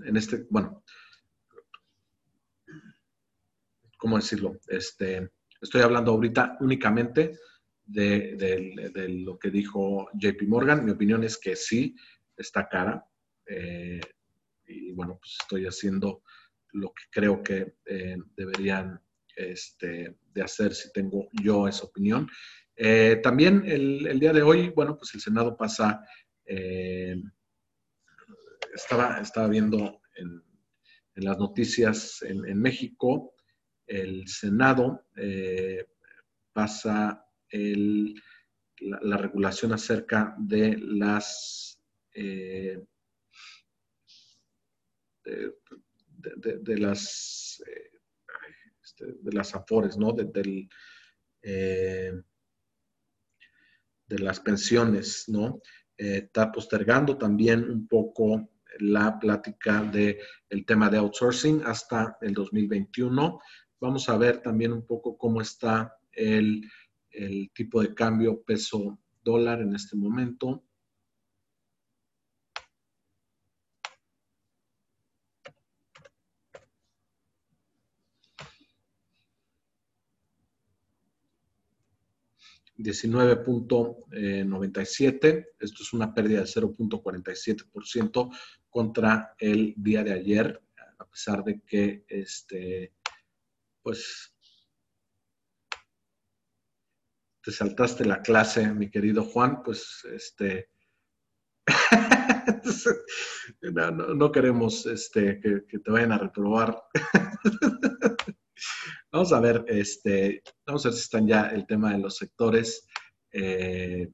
[0.00, 0.82] en este, bueno,
[3.96, 4.58] ¿cómo decirlo?
[4.66, 7.38] Este, estoy hablando ahorita únicamente
[7.86, 10.84] de, lo que dijo JP Morgan.
[10.84, 11.96] Mi opinión es que sí,
[12.36, 13.06] está cara.
[13.46, 14.00] Eh,
[14.66, 16.22] y bueno, pues estoy haciendo
[16.72, 19.00] lo que creo que eh, deberían
[19.36, 22.28] este, de hacer si tengo yo esa opinión.
[22.74, 26.04] Eh, también el, día de hoy, bueno, pues el Senado pasa,
[28.74, 30.42] estaba, estaba viendo en,
[31.14, 33.34] las noticias en, en, México,
[33.86, 35.06] el Senado
[36.52, 41.80] pasa la, regulación acerca de las
[45.26, 45.52] eh,
[46.18, 47.90] de, las eh,
[48.82, 50.12] este, de las afores, ¿no?
[50.12, 50.68] De,
[51.42, 52.12] eh,
[54.06, 55.60] de las pensiones, ¿no?
[55.96, 60.18] está postergando también un poco la plática del
[60.50, 63.40] el tema de outsourcing hasta el 2021.
[63.80, 66.70] Vamos a ver también un poco cómo está el
[67.16, 70.62] el tipo de cambio peso dólar en este momento.
[82.78, 85.46] $19.97.
[85.58, 88.30] Esto es una pérdida de 0.47%
[88.68, 90.62] contra el día de ayer,
[90.98, 92.92] a pesar de que este,
[93.82, 94.35] pues
[97.46, 100.68] te saltaste la clase, mi querido Juan, pues este,
[104.16, 106.76] no, queremos este, que, te vayan a reprobar.
[109.12, 112.84] vamos a ver, este, vamos a ver si están ya el tema de los sectores.
[113.30, 114.10] Eh,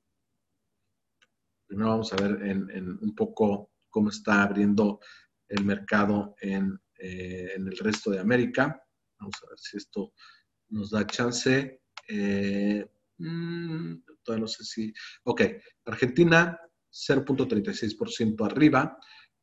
[1.67, 5.01] primero vamos a ver en, un poco cómo está abriendo
[5.49, 8.85] el mercado en, eh, en, el resto de América.
[9.19, 10.13] Vamos a ver si esto
[10.69, 11.81] nos da chance.
[12.09, 12.85] Eh,
[13.23, 14.93] Mm, todavía no sé si.
[15.25, 15.43] Ok,
[15.85, 16.59] Argentina
[16.91, 18.99] 0.36% arriba,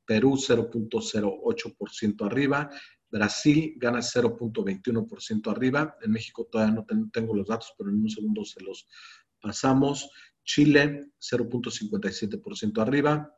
[0.05, 2.69] Perú 0.08% arriba,
[3.09, 8.43] Brasil gana 0.21% arriba, en México todavía no tengo los datos, pero en un segundo
[8.43, 8.88] se los
[9.41, 10.09] pasamos.
[10.43, 13.34] Chile 0.57% arriba,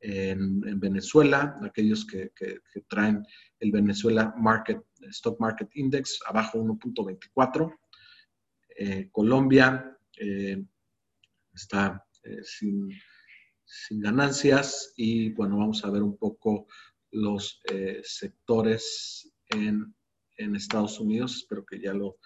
[0.00, 3.24] en, Venezuela, aquellos que, que, traen
[3.58, 7.74] el Venezuela Market, Stock Market Index, abajo 1.24.
[8.78, 10.62] Eh, Colombia eh,
[11.54, 12.90] está eh, sin,
[14.02, 16.66] ganancias y bueno, vamos a ver un poco
[17.10, 17.60] los
[18.02, 19.94] sectores en,
[20.36, 21.36] Estados Unidos.
[21.36, 22.18] Espero que ya lo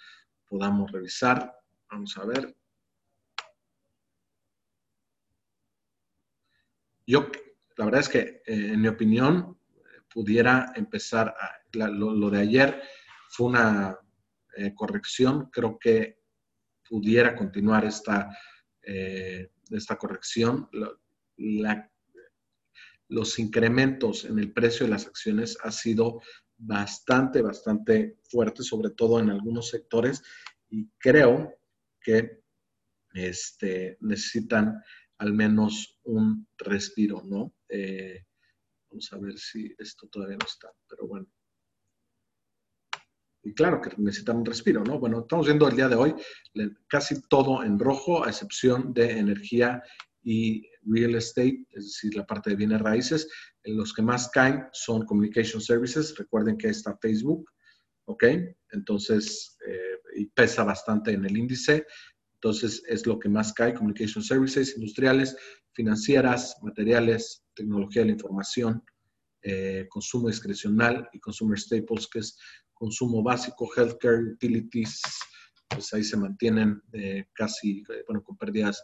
[0.46, 1.56] podamos revisar.
[1.88, 2.54] Vamos a ver.
[7.06, 7.30] Yo,
[7.76, 9.58] la verdad es que en mi opinión,
[10.12, 12.82] pudiera empezar, a, lo, de ayer
[13.30, 13.98] fue una
[14.74, 15.48] corrección.
[15.50, 16.19] Creo que
[16.90, 18.36] pudiera continuar esta,
[18.82, 20.68] eh, esta corrección.
[23.08, 26.20] los incrementos en el precio de las acciones ha sido
[26.58, 30.22] bastante, bastante fuerte, sobre todo en algunos sectores,
[30.68, 31.58] y creo
[32.00, 32.42] que
[33.14, 34.82] este, necesitan
[35.18, 37.54] al menos un respiro, ¿no?
[37.68, 38.24] Eh,
[38.90, 41.26] vamos a ver si esto todavía no está, pero bueno.
[43.42, 44.98] Y claro que necesitan un respiro, ¿no?
[44.98, 46.14] Bueno, estamos viendo el día de hoy
[46.88, 49.82] casi todo en rojo, a excepción de energía
[50.22, 53.28] y real estate, es decir, la parte de bienes raíces.
[53.64, 56.16] Los que más caen son communication services.
[56.16, 57.50] Recuerden que está Facebook,
[58.04, 58.24] ¿ok?
[58.72, 61.86] Entonces, eh, y pesa bastante en el índice.
[62.34, 65.36] Entonces, es lo que más cae, communication services, industriales,
[65.72, 68.82] financieras, materiales, tecnología de la información,
[69.42, 72.38] eh, consumo discrecional y consumer staples, que es
[72.80, 75.02] consumo básico, healthcare, utilities,
[75.68, 78.82] pues ahí se mantienen eh, casi, eh, bueno, con pérdidas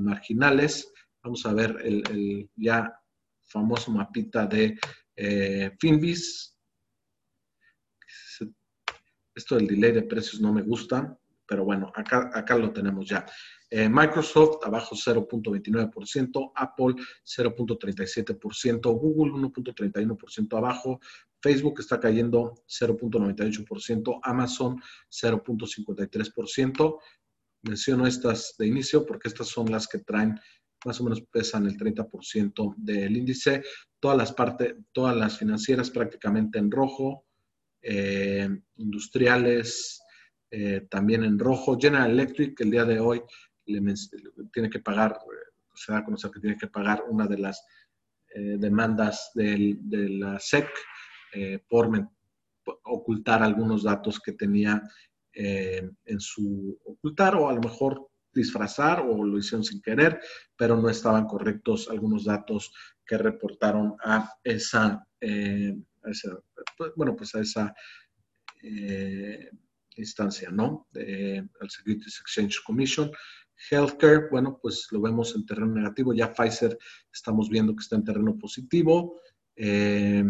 [0.00, 0.92] marginales.
[1.22, 2.92] Vamos a ver el, ya
[3.46, 4.76] famoso mapita de
[5.78, 6.58] Finvis.
[9.32, 11.16] Esto del delay de precios no me gusta
[11.50, 13.26] pero bueno, acá lo tenemos ya.
[13.70, 16.94] Eh, Microsoft abajo 0.29%, Apple
[17.24, 21.00] 0.37%, Google 1.31% abajo,
[21.40, 26.98] Facebook está cayendo 0.98%, Amazon 0.53%.
[27.62, 30.38] Menciono estas de inicio porque estas son las que traen
[30.84, 33.62] más o menos pesan el 30% del índice.
[33.98, 37.26] Todas las partes, todas las financieras prácticamente en rojo,
[37.82, 40.00] eh, industriales,
[40.50, 41.78] eh, también en rojo.
[41.78, 43.22] General Electric, el día de hoy,
[44.52, 45.18] tiene que pagar,
[45.74, 47.64] se da a conocer que tiene que pagar una de las
[48.34, 50.68] eh, demandas de la SEC
[51.32, 51.90] eh, por
[52.84, 54.82] ocultar algunos datos que tenía
[55.32, 60.20] en su ocultar o a lo mejor disfrazar o lo hicieron sin querer,
[60.56, 62.72] pero no estaban correctos algunos datos
[63.06, 65.06] que reportaron a esa,
[66.96, 67.74] bueno, pues a esa
[69.96, 70.88] instancia, ¿no?
[70.94, 73.10] al Securities Exchange Commission.
[73.68, 76.14] Healthcare, bueno, pues lo vemos en terreno negativo.
[76.14, 76.78] Ya Pfizer
[77.12, 79.20] estamos viendo que está en terreno positivo.
[79.56, 80.24] Eh,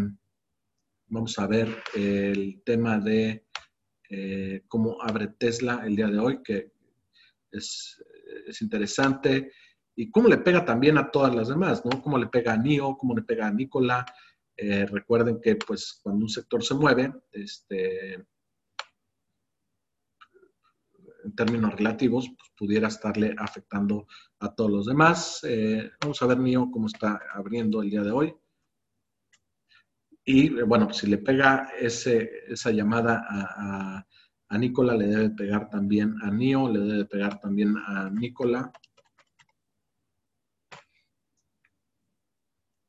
[1.06, 3.46] vamos a ver el tema de
[4.08, 6.72] eh, cómo abre Tesla el día de hoy, que
[7.50, 8.02] es,
[8.60, 9.52] interesante.
[9.94, 12.02] Y cómo le pega también a todas las demás, ¿no?
[12.02, 14.04] Cómo le pega a NIO, cómo le pega a Nicola.
[14.56, 18.24] Eh, recuerden que, pues, cuando un sector se mueve, este,
[21.24, 24.06] en términos relativos, pues, pudiera estarle afectando
[24.38, 25.40] a todos los demás.
[25.44, 28.34] Eh, vamos a ver mío cómo está abriendo el día de hoy.
[30.24, 34.06] Y eh, bueno, si le pega ese, esa llamada a,
[34.48, 38.70] a, Nicola, le debe pegar también a Nio, le debe pegar también a Nicola.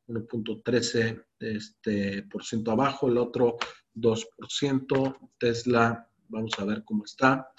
[0.07, 3.57] 1.13 este, por ciento abajo, el otro
[3.95, 5.29] 2%.
[5.37, 7.51] Tesla, vamos a ver cómo está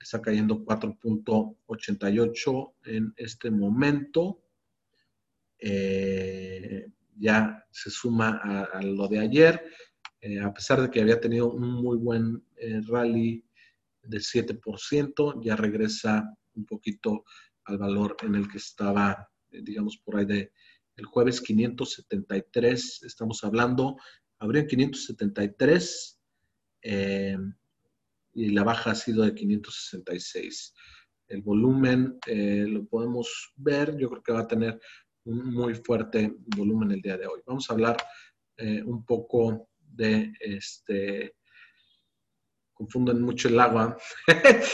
[0.00, 4.44] está cayendo 4.88 en este momento.
[5.58, 6.86] Eh,
[7.16, 8.40] ya se suma
[8.72, 9.62] a, lo de ayer,
[10.22, 13.44] eh, a pesar de que había tenido un muy buen eh, rally
[14.02, 17.24] de 7%, ya regresa un poquito
[17.64, 20.50] al valor en el que estaba, digamos, por ahí de
[20.96, 23.98] el jueves 573, estamos hablando,
[24.38, 26.18] habría 573
[28.32, 30.74] y la baja ha sido de 566.
[31.28, 34.80] El volumen eh, lo podemos ver, yo creo que va a tener
[35.24, 37.40] un muy fuerte volumen el día de hoy.
[37.46, 37.96] Vamos a hablar
[38.56, 41.36] eh, un poco de este,
[42.72, 43.96] confunden mucho el agua.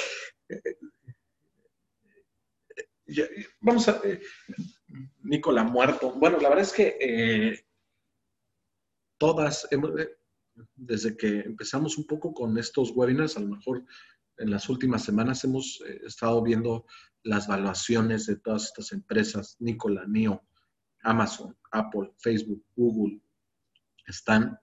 [3.61, 4.21] Vamos a, eh,
[5.23, 6.13] Nicola muerto.
[6.13, 7.65] Bueno, la verdad es que
[9.19, 9.93] todas, hemos,
[10.75, 13.85] desde que empezamos un poco con estos webinars, a lo mejor
[14.39, 16.87] en las últimas semanas hemos eh, estado viendo
[17.23, 20.43] las valuaciones de todas estas empresas, Nicola, NIO,
[21.03, 23.21] Amazon, Apple, Facebook, Google,
[24.07, 24.59] están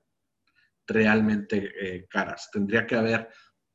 [0.87, 2.49] realmente eh, caras.
[2.51, 3.29] Tendría que haber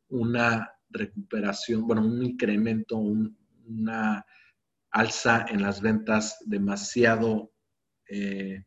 [0.08, 4.24] una recuperación, bueno, un incremento, una
[4.90, 7.52] alza en las ventas demasiado
[8.08, 8.64] eh,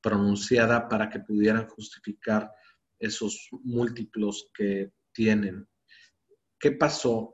[0.00, 2.52] pronunciada para que pudieran justificar
[3.04, 5.68] esos múltiplos que tienen.
[6.58, 7.32] ¿Qué pasó?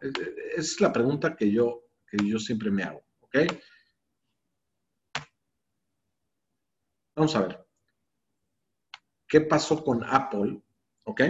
[0.56, 3.36] Es la pregunta que yo, que yo siempre me hago, ¿ok?
[7.16, 7.66] Vamos a ver.
[9.28, 10.62] ¿Qué pasó con Apple?
[11.04, 11.22] ¿Ok?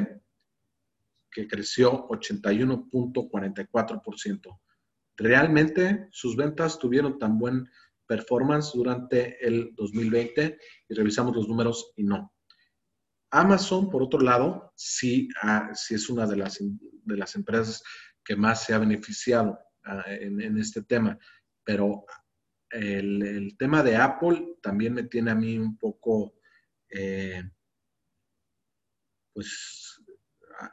[1.30, 4.58] que creció 81.44%.
[5.16, 7.68] Realmente sus ventas tuvieron tan buen
[8.06, 12.32] performance durante el 2020 y revisamos los números y no.
[13.30, 17.82] Amazon, por otro lado, sí, ah, sí es una de las, de las empresas
[18.24, 21.18] que más se ha beneficiado ah, en, este tema,
[21.64, 22.04] pero
[22.70, 26.34] el, tema de Apple también me tiene a mí un poco,
[26.90, 27.42] eh,
[29.32, 30.02] pues,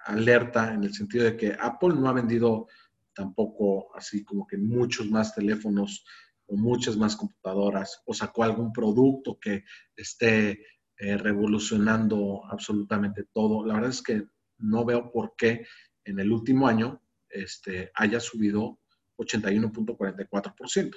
[0.05, 2.67] alerta en el sentido de que Apple no ha vendido
[3.13, 6.05] tampoco así como que muchos más teléfonos
[6.47, 9.63] o muchas más computadoras o sacó algún producto que
[9.95, 10.59] esté
[10.99, 13.65] eh, revolucionando absolutamente todo.
[13.65, 14.27] La verdad es que
[14.57, 15.65] no veo por qué
[16.03, 18.79] en el último año este, haya subido
[19.17, 20.95] 81.44%.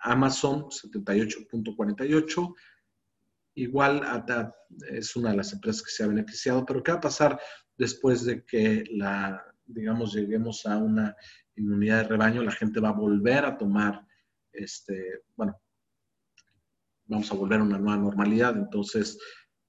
[0.00, 2.54] Amazon 78.48%.
[3.54, 4.02] Igual
[4.90, 7.40] es una de las empresas que se ha beneficiado, pero ¿qué va a pasar
[7.76, 11.14] después de que la, digamos, lleguemos a una
[11.54, 12.42] inmunidad de rebaño?
[12.42, 14.04] La gente va a volver a tomar,
[14.52, 15.60] este, bueno,
[17.12, 19.18] vamos a volver a una nueva normalidad, entonces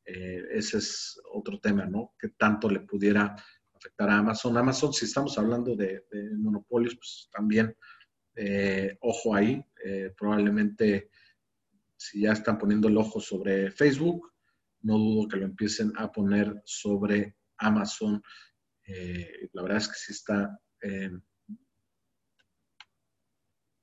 [0.06, 2.14] eh, ese es otro tema, ¿no?
[2.18, 3.36] Que tanto le pudiera
[3.74, 4.58] afectar a Amazon.
[4.58, 6.06] Amazon, si estamos hablando de,
[6.38, 7.76] monopolios, pues también,
[8.36, 11.10] eh, ojo ahí, eh, probablemente
[11.98, 14.32] si ya están poniendo el ojo sobre Facebook,
[14.82, 18.22] no dudo que lo empiecen a poner sobre Amazon.
[19.54, 20.60] La verdad es que sí está,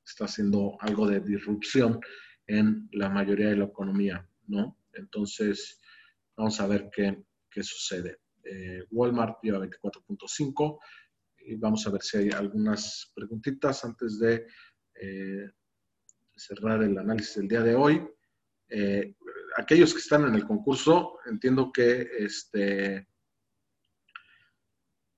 [0.04, 2.00] está haciendo algo de disrupción
[2.50, 4.76] en la mayoría de la economía, ¿no?
[4.92, 5.80] Entonces,
[6.36, 8.18] vamos a ver qué, qué sucede.
[8.42, 10.80] Eh, Walmart lleva 24.5.
[11.46, 14.46] Y vamos a ver si hay algunas preguntitas antes de
[14.94, 15.50] eh,
[16.34, 18.02] cerrar el análisis del día de hoy.
[18.68, 19.14] Eh,
[19.56, 23.06] aquellos que están en el concurso, entiendo que, este,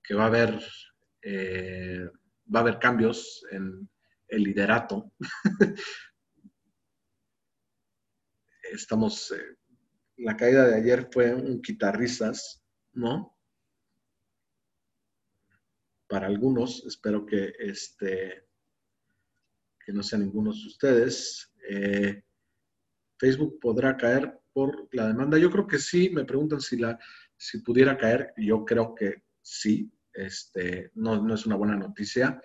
[0.03, 0.59] que va a haber
[2.53, 3.89] va a haber cambios en
[4.27, 5.11] el liderato.
[8.73, 9.33] Estamos,
[10.17, 12.63] la caída de ayer fue un quitarrisas
[12.93, 13.37] ¿no?
[16.07, 18.47] Para algunos, espero que este
[19.85, 22.23] que no sean ninguno de ustedes, eh,
[23.19, 25.37] Facebook podrá caer por la demanda.
[25.37, 26.97] Yo creo que sí, me preguntan si la
[27.35, 32.41] si pudiera caer, yo creo que sí, este, no, no es una buena noticia.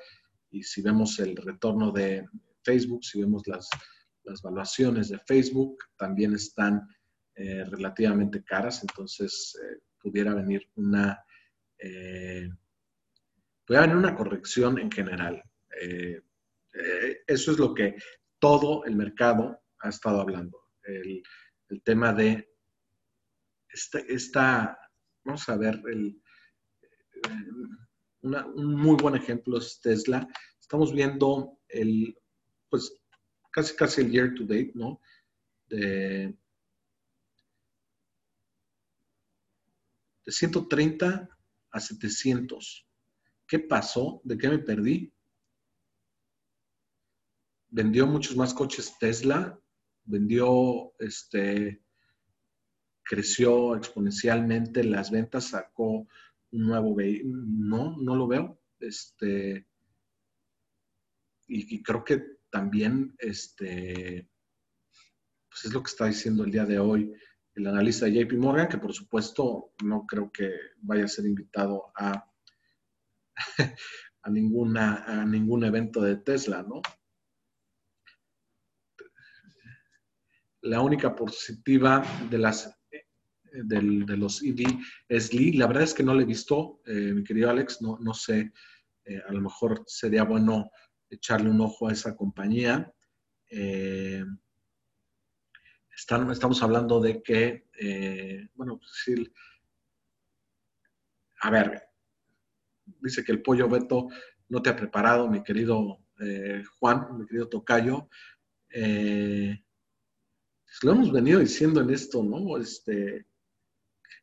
[0.50, 2.26] Y si vemos el retorno de
[2.64, 3.68] Facebook, si vemos las,
[4.28, 6.88] las evaluaciones de Facebook, también están
[7.34, 11.24] eh, relativamente caras, entonces eh, pudiera venir una,
[11.78, 12.50] eh,
[13.64, 15.42] pudiera venir una corrección en general.
[17.26, 17.96] Eso es lo que
[18.40, 20.58] todo el mercado ha estado hablando.
[20.82, 21.22] El,
[21.84, 22.50] tema de
[24.08, 24.76] esta,
[25.22, 26.20] vamos a ver, el,
[28.22, 30.26] un muy buen ejemplo es Tesla.
[30.60, 32.18] Estamos viendo el,
[32.68, 32.98] pues
[33.50, 35.00] casi casi el year to date, ¿no?
[35.68, 36.34] De,
[40.24, 41.28] de 130
[41.70, 42.86] a 700.
[43.46, 44.20] ¿Qué pasó?
[44.24, 45.12] ¿De qué me perdí?
[47.70, 49.58] Vendió muchos más coches Tesla,
[50.04, 51.82] vendió, este,
[53.02, 56.06] creció exponencialmente las ventas, sacó
[56.50, 57.42] un nuevo vehículo.
[57.46, 58.60] No, no lo veo.
[58.80, 59.66] Este,
[61.46, 64.28] y, y, creo que también, este,
[65.48, 67.12] pues es lo que está diciendo el día de hoy
[67.58, 71.90] el analista de JP Morgan, que por supuesto no creo que vaya a ser invitado
[71.96, 72.24] a,
[74.22, 76.80] a, ninguna, a ningún evento de Tesla, ¿no?
[80.62, 82.78] La única positiva de, las,
[83.52, 83.82] de,
[84.16, 84.78] los EV
[85.08, 85.52] es Lee.
[85.52, 88.52] La verdad es que no le he visto, eh, mi querido Alex, no, no sé,
[89.04, 90.70] eh, a lo mejor sería bueno
[91.10, 92.92] echarle un ojo a esa compañía.
[93.50, 94.24] Eh,
[95.94, 99.32] estamos hablando de que, eh, bueno, pues sí,
[101.40, 101.82] a ver,
[103.00, 104.08] dice que el pollo Beto
[104.48, 108.08] no te ha preparado, mi querido eh, Juan, mi querido Tocayo.
[108.70, 109.64] Eh,
[110.64, 112.58] pues lo hemos venido diciendo en esto, ¿no?
[112.58, 113.26] Este,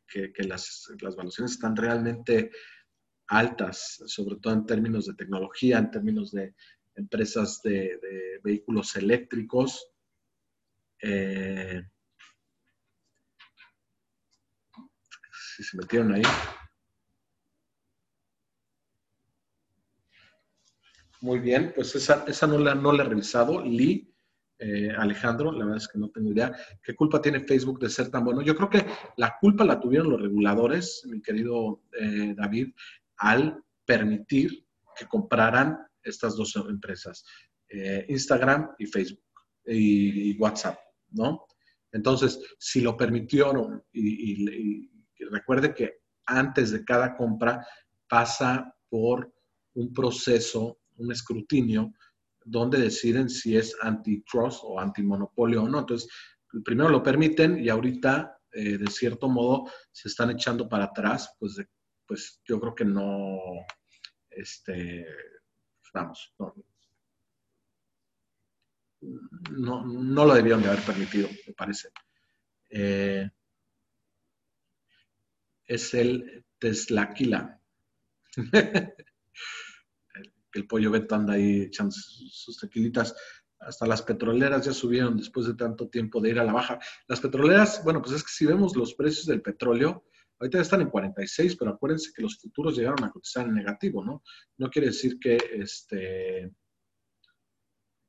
[0.06, 2.50] que, las, las evaluaciones están realmente
[3.28, 6.54] altas, sobre todo en términos de tecnología, en términos de
[6.96, 9.92] empresas de, vehículos eléctricos.
[11.00, 11.82] Eh,
[15.56, 16.22] si se metieron ahí.
[21.20, 23.64] Muy bien, pues esa, esa no, la, no la he revisado.
[23.64, 24.14] Lee,
[24.58, 26.52] eh, Alejandro, la verdad es que no tengo idea.
[26.82, 28.42] ¿Qué culpa tiene Facebook de ser tan bueno?
[28.42, 28.86] Yo creo que
[29.16, 32.74] la culpa la tuvieron los reguladores, mi querido eh, David,
[33.16, 34.66] al permitir
[34.96, 37.24] que compraran estas dos empresas,
[37.68, 39.22] eh, Instagram y Facebook
[39.66, 40.78] y, WhatsApp,
[41.10, 41.46] ¿no?
[41.92, 44.90] Entonces, si lo permitieron y
[45.30, 47.66] recuerde que antes de cada compra
[48.08, 49.32] pasa por
[49.74, 51.92] un proceso, un escrutinio
[52.44, 55.80] donde deciden si es antitrust o antimonopolio o no.
[55.80, 56.08] Entonces,
[56.64, 61.60] primero lo permiten y ahorita, eh, de cierto modo, se están echando para atrás, pues,
[62.06, 63.38] pues yo creo que no,
[64.30, 65.06] este,
[69.50, 71.90] no, no, lo debieron de haber permitido, me parece.
[72.70, 73.28] Eh,
[75.64, 77.60] es el Teslaquila.
[80.52, 83.14] el pollo Beto anda ahí echando sus tequilitas.
[83.58, 86.78] Hasta las petroleras ya subieron después de tanto tiempo de ir a la baja.
[87.08, 90.04] Las petroleras, bueno, pues es que si vemos los precios del petróleo,
[90.38, 94.22] ahorita están en 46, pero acuérdense que los futuros llegaron a cotizar en negativo, ¿no?
[94.58, 96.52] No quiere decir que este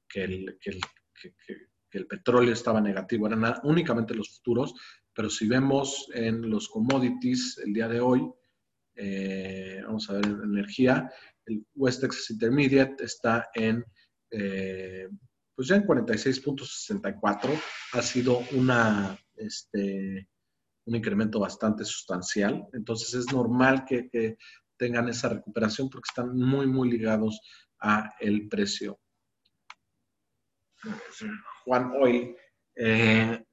[0.09, 4.73] que el, petróleo estaba negativo, eran únicamente los futuros,
[5.13, 8.29] pero si vemos en los commodities el día de hoy,
[8.95, 11.11] eh, vamos a ver en energía,
[11.45, 13.83] el West Texas Intermediate está en,
[14.31, 15.07] eh,
[15.55, 17.59] pues ya en 46.64.
[17.93, 20.29] Ha sido una, este,
[20.87, 22.67] un incremento bastante sustancial.
[22.73, 24.37] Entonces es normal que,
[24.79, 27.41] tengan esa recuperación porque están muy, muy ligados
[27.79, 28.99] a el precio.
[31.65, 32.35] Juan, hoy,
[32.75, 33.43] eh,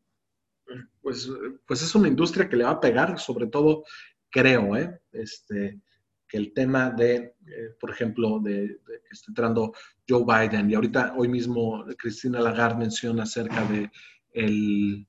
[1.00, 1.30] pues,
[1.66, 3.84] pues es una industria que le va a pegar, sobre todo,
[4.28, 5.00] creo, ¿eh?
[5.12, 5.80] Este,
[6.34, 9.72] el tema de, eh, por ejemplo, de, que está entrando
[10.06, 13.90] Joe Biden y ahorita hoy mismo Cristina Lagarde menciona acerca de
[14.32, 15.06] el,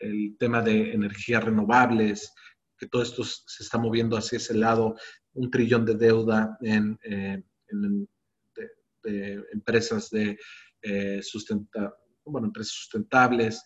[0.00, 2.32] el tema de energías renovables,
[2.78, 4.96] que todo esto se está moviendo hacia ese lado,
[5.32, 7.42] un trillón de deuda en, eh,
[9.02, 10.38] de, empresas de
[10.82, 11.20] eh,
[12.24, 13.64] bueno, empresas sustentables.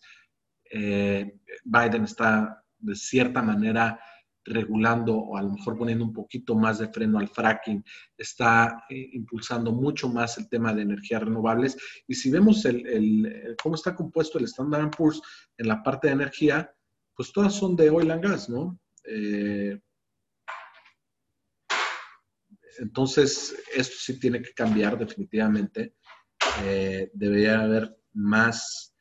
[0.70, 3.98] Biden está de cierta manera
[4.44, 7.84] regulando o a lo mejor poniendo un poquito más de freno al fracking,
[8.16, 11.76] está eh, impulsando mucho más el tema de energías renovables.
[12.06, 15.20] Y si vemos el, cómo está compuesto el Standard Poor's
[15.56, 16.72] en la parte de energía,
[17.14, 18.78] pues todas son de oil and gas, ¿no?
[19.04, 19.78] Eh,
[22.78, 25.96] entonces, esto sí tiene que cambiar definitivamente.
[26.64, 28.94] Eh, debería haber más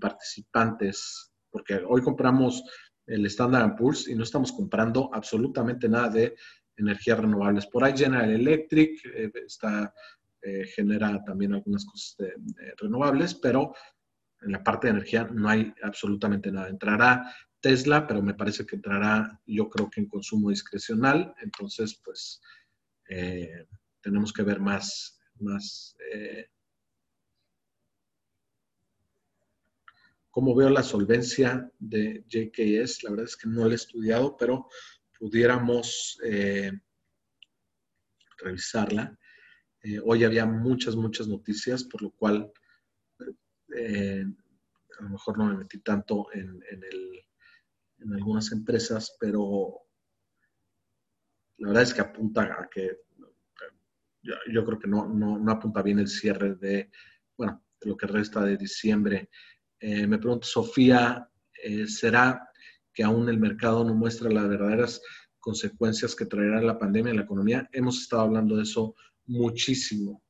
[0.00, 2.64] participantes, porque hoy compramos
[3.10, 6.36] el Standard Poor's y no estamos comprando absolutamente nada de
[6.76, 7.66] energías renovables.
[7.66, 9.92] Por ahí General Electric eh, está,
[10.40, 12.16] eh, genera también algunas cosas
[12.78, 13.74] renovables, pero
[14.42, 16.68] en la parte de energía no hay absolutamente nada.
[16.68, 21.34] Entrará Tesla, pero me parece que entrará, yo creo que en consumo discrecional.
[21.42, 22.40] Entonces, pues,
[23.08, 23.66] eh,
[24.00, 25.96] tenemos que ver más, más
[30.30, 33.02] ¿Cómo veo la solvencia de JKS?
[33.02, 34.68] La verdad es que no la he estudiado, pero
[35.18, 36.72] pudiéramos eh,
[38.38, 39.18] revisarla.
[39.82, 42.52] Eh, hoy había muchas, muchas noticias, por lo cual
[43.76, 44.24] eh,
[44.98, 46.62] a lo mejor no me metí tanto en,
[48.14, 49.80] algunas empresas, pero
[51.58, 52.98] la verdad es que apunta a que
[54.22, 56.90] yo, creo que no, no, apunta bien el cierre de,
[57.36, 59.28] bueno, de lo que resta de diciembre
[59.80, 61.26] eh, me pregunto, Sofía,
[61.64, 62.48] eh, ¿será
[62.92, 65.00] que aún el mercado no muestra las verdaderas
[65.38, 67.68] consecuencias que traerá la pandemia en la economía?
[67.72, 68.94] Hemos estado hablando de eso
[69.26, 70.22] muchísimo.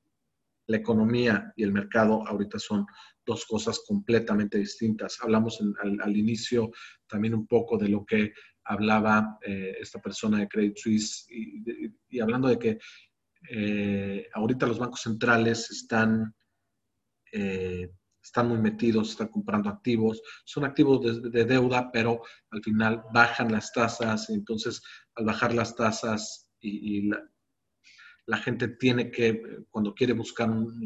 [0.68, 2.86] La economía y el mercado ahorita son
[3.26, 5.18] dos cosas completamente distintas.
[5.20, 6.70] Hablamos al, inicio
[7.08, 8.32] también un poco de lo que
[8.64, 12.78] hablaba eh, esta persona de Credit Suisse y, hablando de que
[14.34, 16.34] ahorita los bancos centrales están
[18.22, 23.72] están muy metidos, están comprando activos, son activos de, deuda, pero al final bajan las
[23.72, 24.82] tasas, entonces
[25.14, 27.08] al bajar las tasas y,
[28.26, 30.80] la, gente tiene que, cuando quiere buscar un,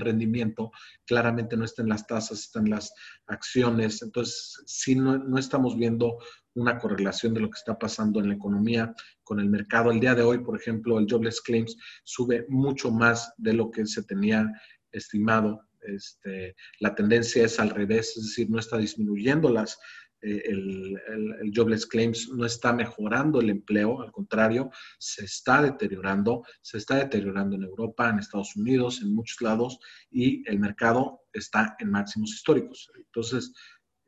[0.00, 0.72] rendimiento,
[1.06, 2.92] claramente no está en las tasas, está en las
[3.26, 6.18] acciones, entonces si no, no estamos viendo
[6.54, 9.92] una correlación de lo que está pasando en la economía con el mercado.
[9.92, 13.86] El día de hoy, por ejemplo, el Jobless Claims sube mucho más de lo que
[13.86, 14.50] se tenía
[14.90, 19.78] estimado este, la tendencia es al revés, es decir, no está disminuyendo las,
[20.22, 26.78] eh, el, jobless claims no está mejorando el empleo, al contrario, se está deteriorando, se
[26.78, 29.78] está deteriorando en Europa, en Estados Unidos, en muchos lados,
[30.10, 32.90] y el mercado está en máximos históricos.
[32.96, 33.52] Entonces,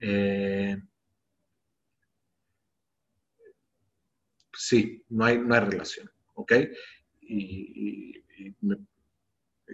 [0.01, 0.77] eh,
[4.53, 6.53] sí, no hay, no hay relación, ¿ok?
[7.23, 8.23] Y,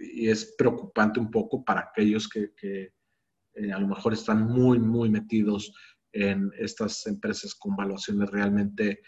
[0.01, 5.73] es preocupante un poco para aquellos que, eh, a lo mejor están muy, muy metidos
[6.11, 9.01] en estas empresas con valuaciones realmente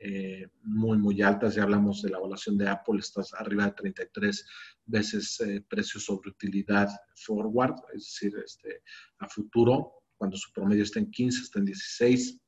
[0.00, 1.54] eh, muy, muy altas.
[1.54, 4.46] Ya hablamos de la evaluación de Apple, estás arriba de 33
[4.86, 8.82] veces eh, precio sobre utilidad forward, es decir, este,
[9.18, 12.40] a futuro, cuando su promedio está en 15, está en 16,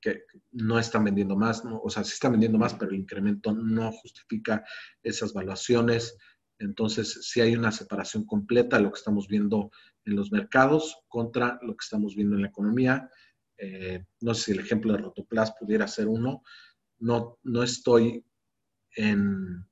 [0.00, 3.92] que no están vendiendo más, o sea, sí están vendiendo más, pero el incremento no
[3.92, 4.64] justifica
[5.02, 6.18] esas valuaciones.
[6.62, 9.70] Entonces, sí hay una separación completa de lo que estamos viendo
[10.04, 13.10] en los mercados contra lo que estamos viendo en la economía.
[13.58, 16.42] Eh, no sé si el ejemplo de Rotoplas pudiera ser uno.
[16.98, 18.24] No, no estoy
[18.96, 19.66] en,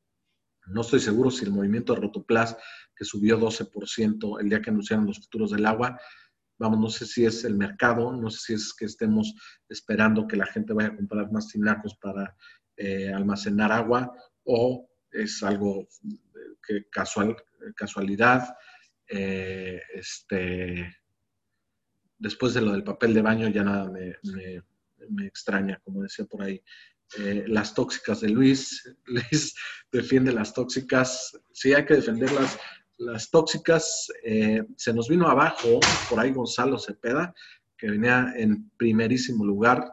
[0.66, 2.56] no estoy seguro si el movimiento de Rotoplas,
[2.94, 5.98] que subió 12% el día que anunciaron los futuros del agua,
[6.58, 9.34] vamos, no sé si es el mercado, no sé si es que estemos
[9.68, 12.36] esperando que la gente vaya a comprar más tinacos para
[12.76, 14.12] eh, almacenar agua
[14.44, 15.88] o es algo
[16.66, 17.36] que casual,
[17.74, 18.56] casualidad.
[19.06, 20.96] Eh, este,
[22.18, 26.62] después de lo del papel de baño ya nada me, extraña, como decía por ahí.
[27.18, 29.54] Eh, las tóxicas de Luis, Luis
[29.90, 32.56] defiende las tóxicas, sí hay que defenderlas,
[32.98, 37.34] las tóxicas, eh, se nos vino abajo, por ahí Gonzalo Cepeda,
[37.76, 39.90] que venía en primerísimo lugar,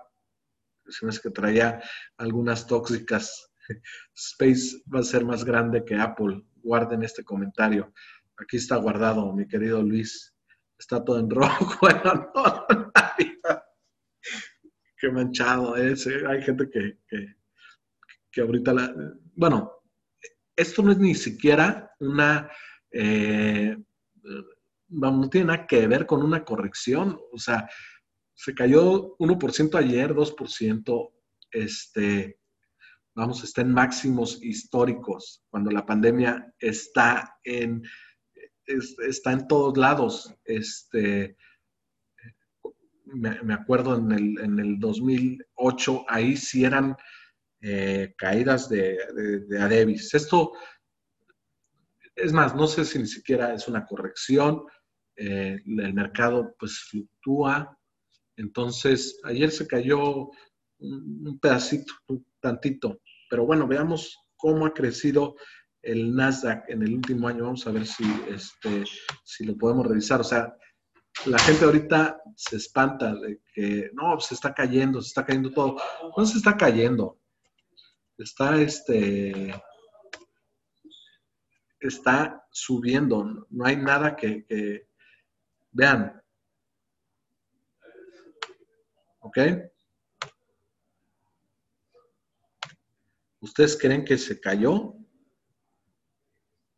[0.89, 1.82] se me que traía
[2.18, 3.49] algunas tóxicas.
[4.13, 7.93] Space va a ser más grande que Apple, guarden este comentario.
[8.38, 10.36] Aquí está guardado, mi querido Luis.
[10.78, 11.88] Está todo en rojo.
[14.99, 16.05] Qué manchado es.
[16.07, 16.22] ¿eh?
[16.28, 16.99] Hay gente que,
[18.30, 18.93] que, ahorita la...
[19.34, 19.72] Bueno,
[20.55, 22.51] esto no es ni siquiera una...
[22.91, 23.76] Eh,
[24.89, 27.20] no tiene nada que ver con una corrección.
[27.32, 27.68] O sea,
[28.34, 31.11] se cayó 1% ayer, 2%.
[31.49, 32.37] Este,
[33.18, 37.84] vamos, está en máximos históricos, cuando la pandemia está en
[39.07, 40.34] está en todos lados.
[40.45, 41.36] Este,
[43.05, 46.95] me, acuerdo en el, en el, 2008, ahí sí eran
[47.61, 48.97] eh, caídas de,
[49.47, 50.13] de, Adebis.
[50.13, 50.51] Esto,
[52.13, 54.63] es más, no sé si ni siquiera es una corrección.
[55.15, 57.80] Eh, el mercado pues fluctúa.
[58.36, 60.30] Entonces, ayer se cayó
[60.80, 62.99] un pedacito, un tantito.
[63.30, 65.36] Pero bueno, veamos cómo ha crecido
[65.82, 67.46] el Nasdaq en el último año.
[67.46, 68.84] Vamos a ver si, este,
[69.24, 70.22] si lo podemos revisar.
[70.22, 70.56] O sea,
[71.26, 75.78] la gente ahorita se espanta de que no, se está cayendo, se está cayendo todo.
[76.16, 77.20] No se está cayendo.
[78.18, 79.54] Está este.
[81.80, 83.48] Está subiendo.
[83.50, 84.88] No hay nada que, que
[85.72, 86.22] vean.
[89.20, 89.38] ¿Ok?
[93.40, 94.98] ¿Ustedes creen que se cayó?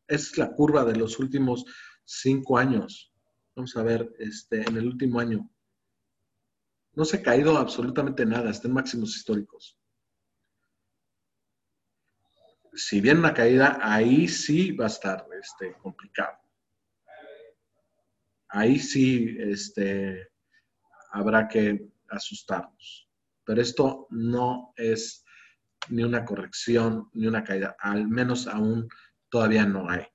[0.09, 1.63] es la curva de los últimos
[2.03, 3.13] cinco años.
[3.55, 5.49] Vamos a ver, este, en el último año.
[6.93, 9.77] No se ha caído absolutamente nada, está máximos históricos.
[12.73, 16.37] Si viene una caída, ahí sí va a estar este, complicado.
[18.47, 20.29] Ahí sí este,
[21.11, 23.07] habrá que asustarnos.
[23.43, 25.23] Pero esto no es
[25.87, 28.87] ni una corrección, ni una caída, al menos aún
[29.29, 30.05] todavía no hay.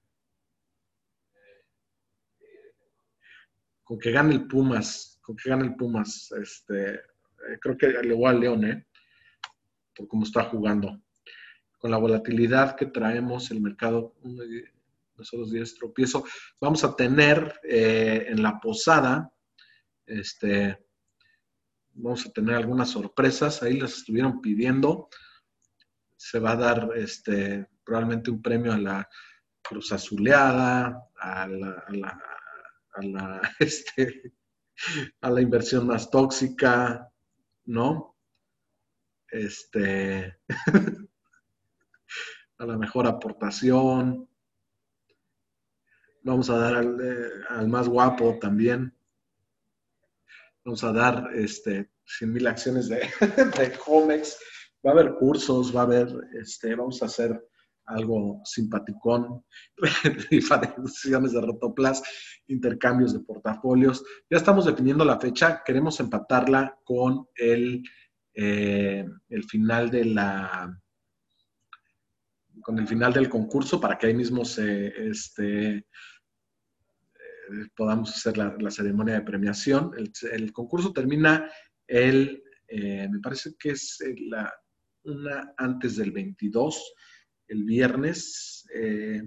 [3.83, 8.15] Con que gane el Pumas, con que gane el Pumas, este, eh, creo que le
[8.15, 8.87] voy al León, ¿eh?
[9.95, 11.01] Por cómo está jugando.
[11.79, 14.15] Con la volatilidad que traemos, el mercado,
[15.17, 16.25] nosotros días tropiezo,
[16.61, 19.33] vamos a tener eh, en la posada,
[20.07, 20.85] este,
[21.93, 25.09] vamos a tener algunas sorpresas, ahí las estuvieron pidiendo.
[26.25, 29.07] Se va a dar este, probablemente un premio a la
[29.61, 31.85] Cruz Azuleada, a la,
[32.95, 34.33] a la, este,
[35.21, 37.13] a la inversión más tóxica,
[37.67, 38.17] ¿no?
[39.29, 40.39] Este,
[42.59, 44.27] a la mejor aportación.
[46.23, 48.97] Vamos a dar al, al más guapo también.
[50.65, 53.11] Vamos a dar este, 100 mil acciones de,
[53.59, 53.79] de.
[54.85, 56.09] Va a haber cursos, va a haber,
[56.41, 57.41] este, vamos a hacer
[57.87, 59.45] algo simpaticón,
[60.31, 62.03] de de Rotoplas,
[62.47, 64.05] intercambios de portafolios.
[64.31, 67.83] Ya estamos definiendo la fecha, queremos empatarla con el,
[68.35, 70.81] eh, el final de la
[72.63, 75.85] con el final del concurso para que ahí mismo se este, eh,
[77.77, 79.91] podamos hacer la, ceremonia de premiación.
[80.33, 81.51] El, concurso termina
[81.87, 84.51] el, eh, me parece que es la,
[85.05, 86.95] una antes del 22
[87.49, 89.23] el viernes, eh,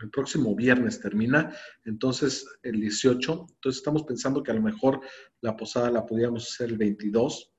[0.00, 5.00] el próximo viernes termina, entonces el 18, entonces estamos pensando que a lo mejor
[5.40, 7.52] la posada la podíamos hacer el 22.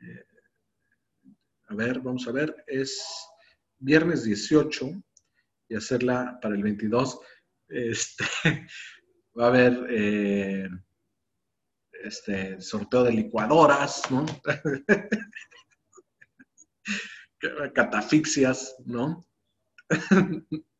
[0.00, 0.24] Eh,
[1.68, 3.04] a ver, vamos a ver, es
[3.78, 4.90] viernes 18
[5.68, 7.20] y hacerla para el 22.
[7.68, 8.24] Este,
[9.38, 10.68] va a haber eh,
[12.04, 14.26] este sorteo de licuadoras, ¿no?
[17.74, 19.24] catafixias, ¿no?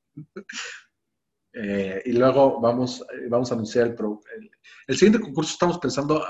[1.58, 3.96] Eh, y luego vamos, eh, vamos a anunciar el,
[4.88, 5.52] el, siguiente concurso.
[5.52, 6.22] Estamos pensando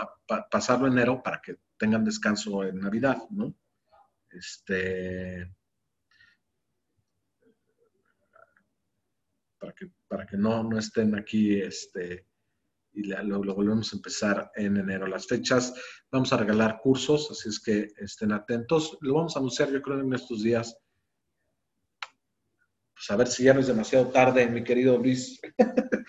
[0.49, 3.53] pasarlo enero para que tengan descanso en Navidad, ¿no?
[4.30, 5.53] Este,
[9.59, 12.28] para que, para que no, no estén aquí este,
[12.97, 15.07] y lo, volvemos a empezar en enero.
[15.07, 15.74] Las fechas,
[16.11, 18.97] vamos a regalar cursos, así es que estén atentos.
[19.03, 20.74] Lo vamos a anunciar yo creo en estos días.
[22.94, 25.38] Pues a ver si ya no es demasiado tarde, mi querido Luis.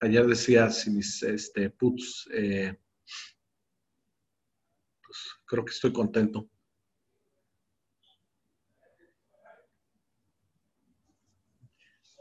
[0.00, 2.78] Ayer decía si mis este, puts, eh,
[5.02, 6.48] pues creo que estoy contento.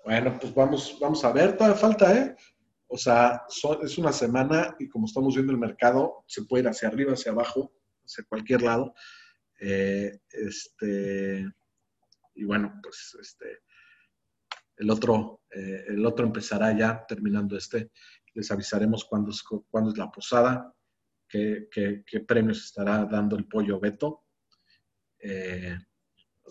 [0.09, 2.35] Bueno, pues vamos, vamos a ver, todavía falta, ¿eh?
[2.87, 3.43] O sea,
[3.83, 7.31] es una semana y como estamos viendo el mercado, se puede ir hacia arriba, hacia
[7.31, 7.71] abajo,
[8.03, 8.95] hacia cualquier lado.
[9.59, 11.47] Eh, este,
[12.33, 13.59] y bueno, pues este,
[14.77, 17.91] el otro, eh, el otro empezará ya terminando este.
[18.33, 20.73] Les avisaremos cuándo es, cuándo es la posada,
[21.27, 24.23] qué, qué, premios estará dando el pollo Beto.
[25.19, 25.77] Eh,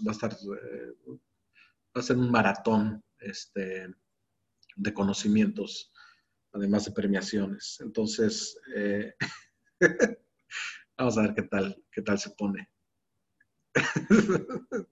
[0.06, 3.88] va a estar, va a ser un maratón este,
[4.76, 5.92] de conocimientos,
[6.52, 7.78] además de premiaciones.
[7.80, 9.14] Entonces, eh,
[10.96, 12.70] vamos a ver qué tal, qué tal se pone.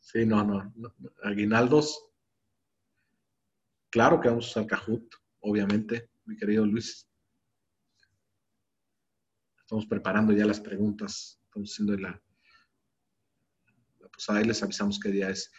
[0.00, 0.74] sí, no, no,
[1.22, 2.04] Aguinaldos.
[3.90, 7.08] Claro que vamos a usar Kahoot, obviamente, mi querido Luis.
[9.60, 12.22] Estamos preparando ya las preguntas, estamos haciendo la,
[14.18, 15.52] pues ahí les avisamos qué día es.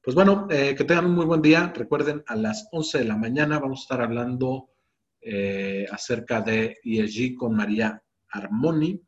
[0.00, 1.72] Pues bueno, eh, que tengan un muy buen día.
[1.74, 4.70] Recuerden, a las 11 de la mañana vamos a estar hablando
[5.20, 9.02] eh, acerca de ESG con María Armoni.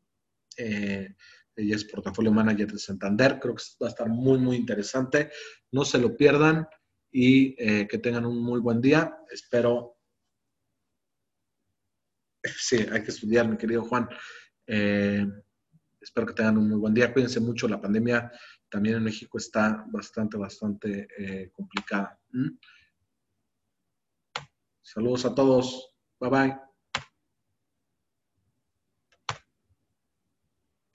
[0.57, 1.15] Eh,
[1.55, 3.39] ella es portafolio manager de Santander.
[3.39, 5.31] Creo que va a estar muy, muy interesante.
[5.71, 6.67] No se lo pierdan
[7.13, 9.17] y que tengan un muy buen día.
[9.31, 9.97] Espero.
[12.57, 14.09] Sí, hay que estudiar, mi querido Juan.
[16.01, 17.13] Espero que tengan un muy buen día.
[17.13, 17.69] Cuídense mucho.
[17.69, 18.31] La pandemia
[18.69, 22.19] también en México está bastante, bastante eh, complicada.
[22.33, 22.51] ¿Mm?
[24.83, 25.95] Saludos a todos.
[26.19, 26.70] Bye bye.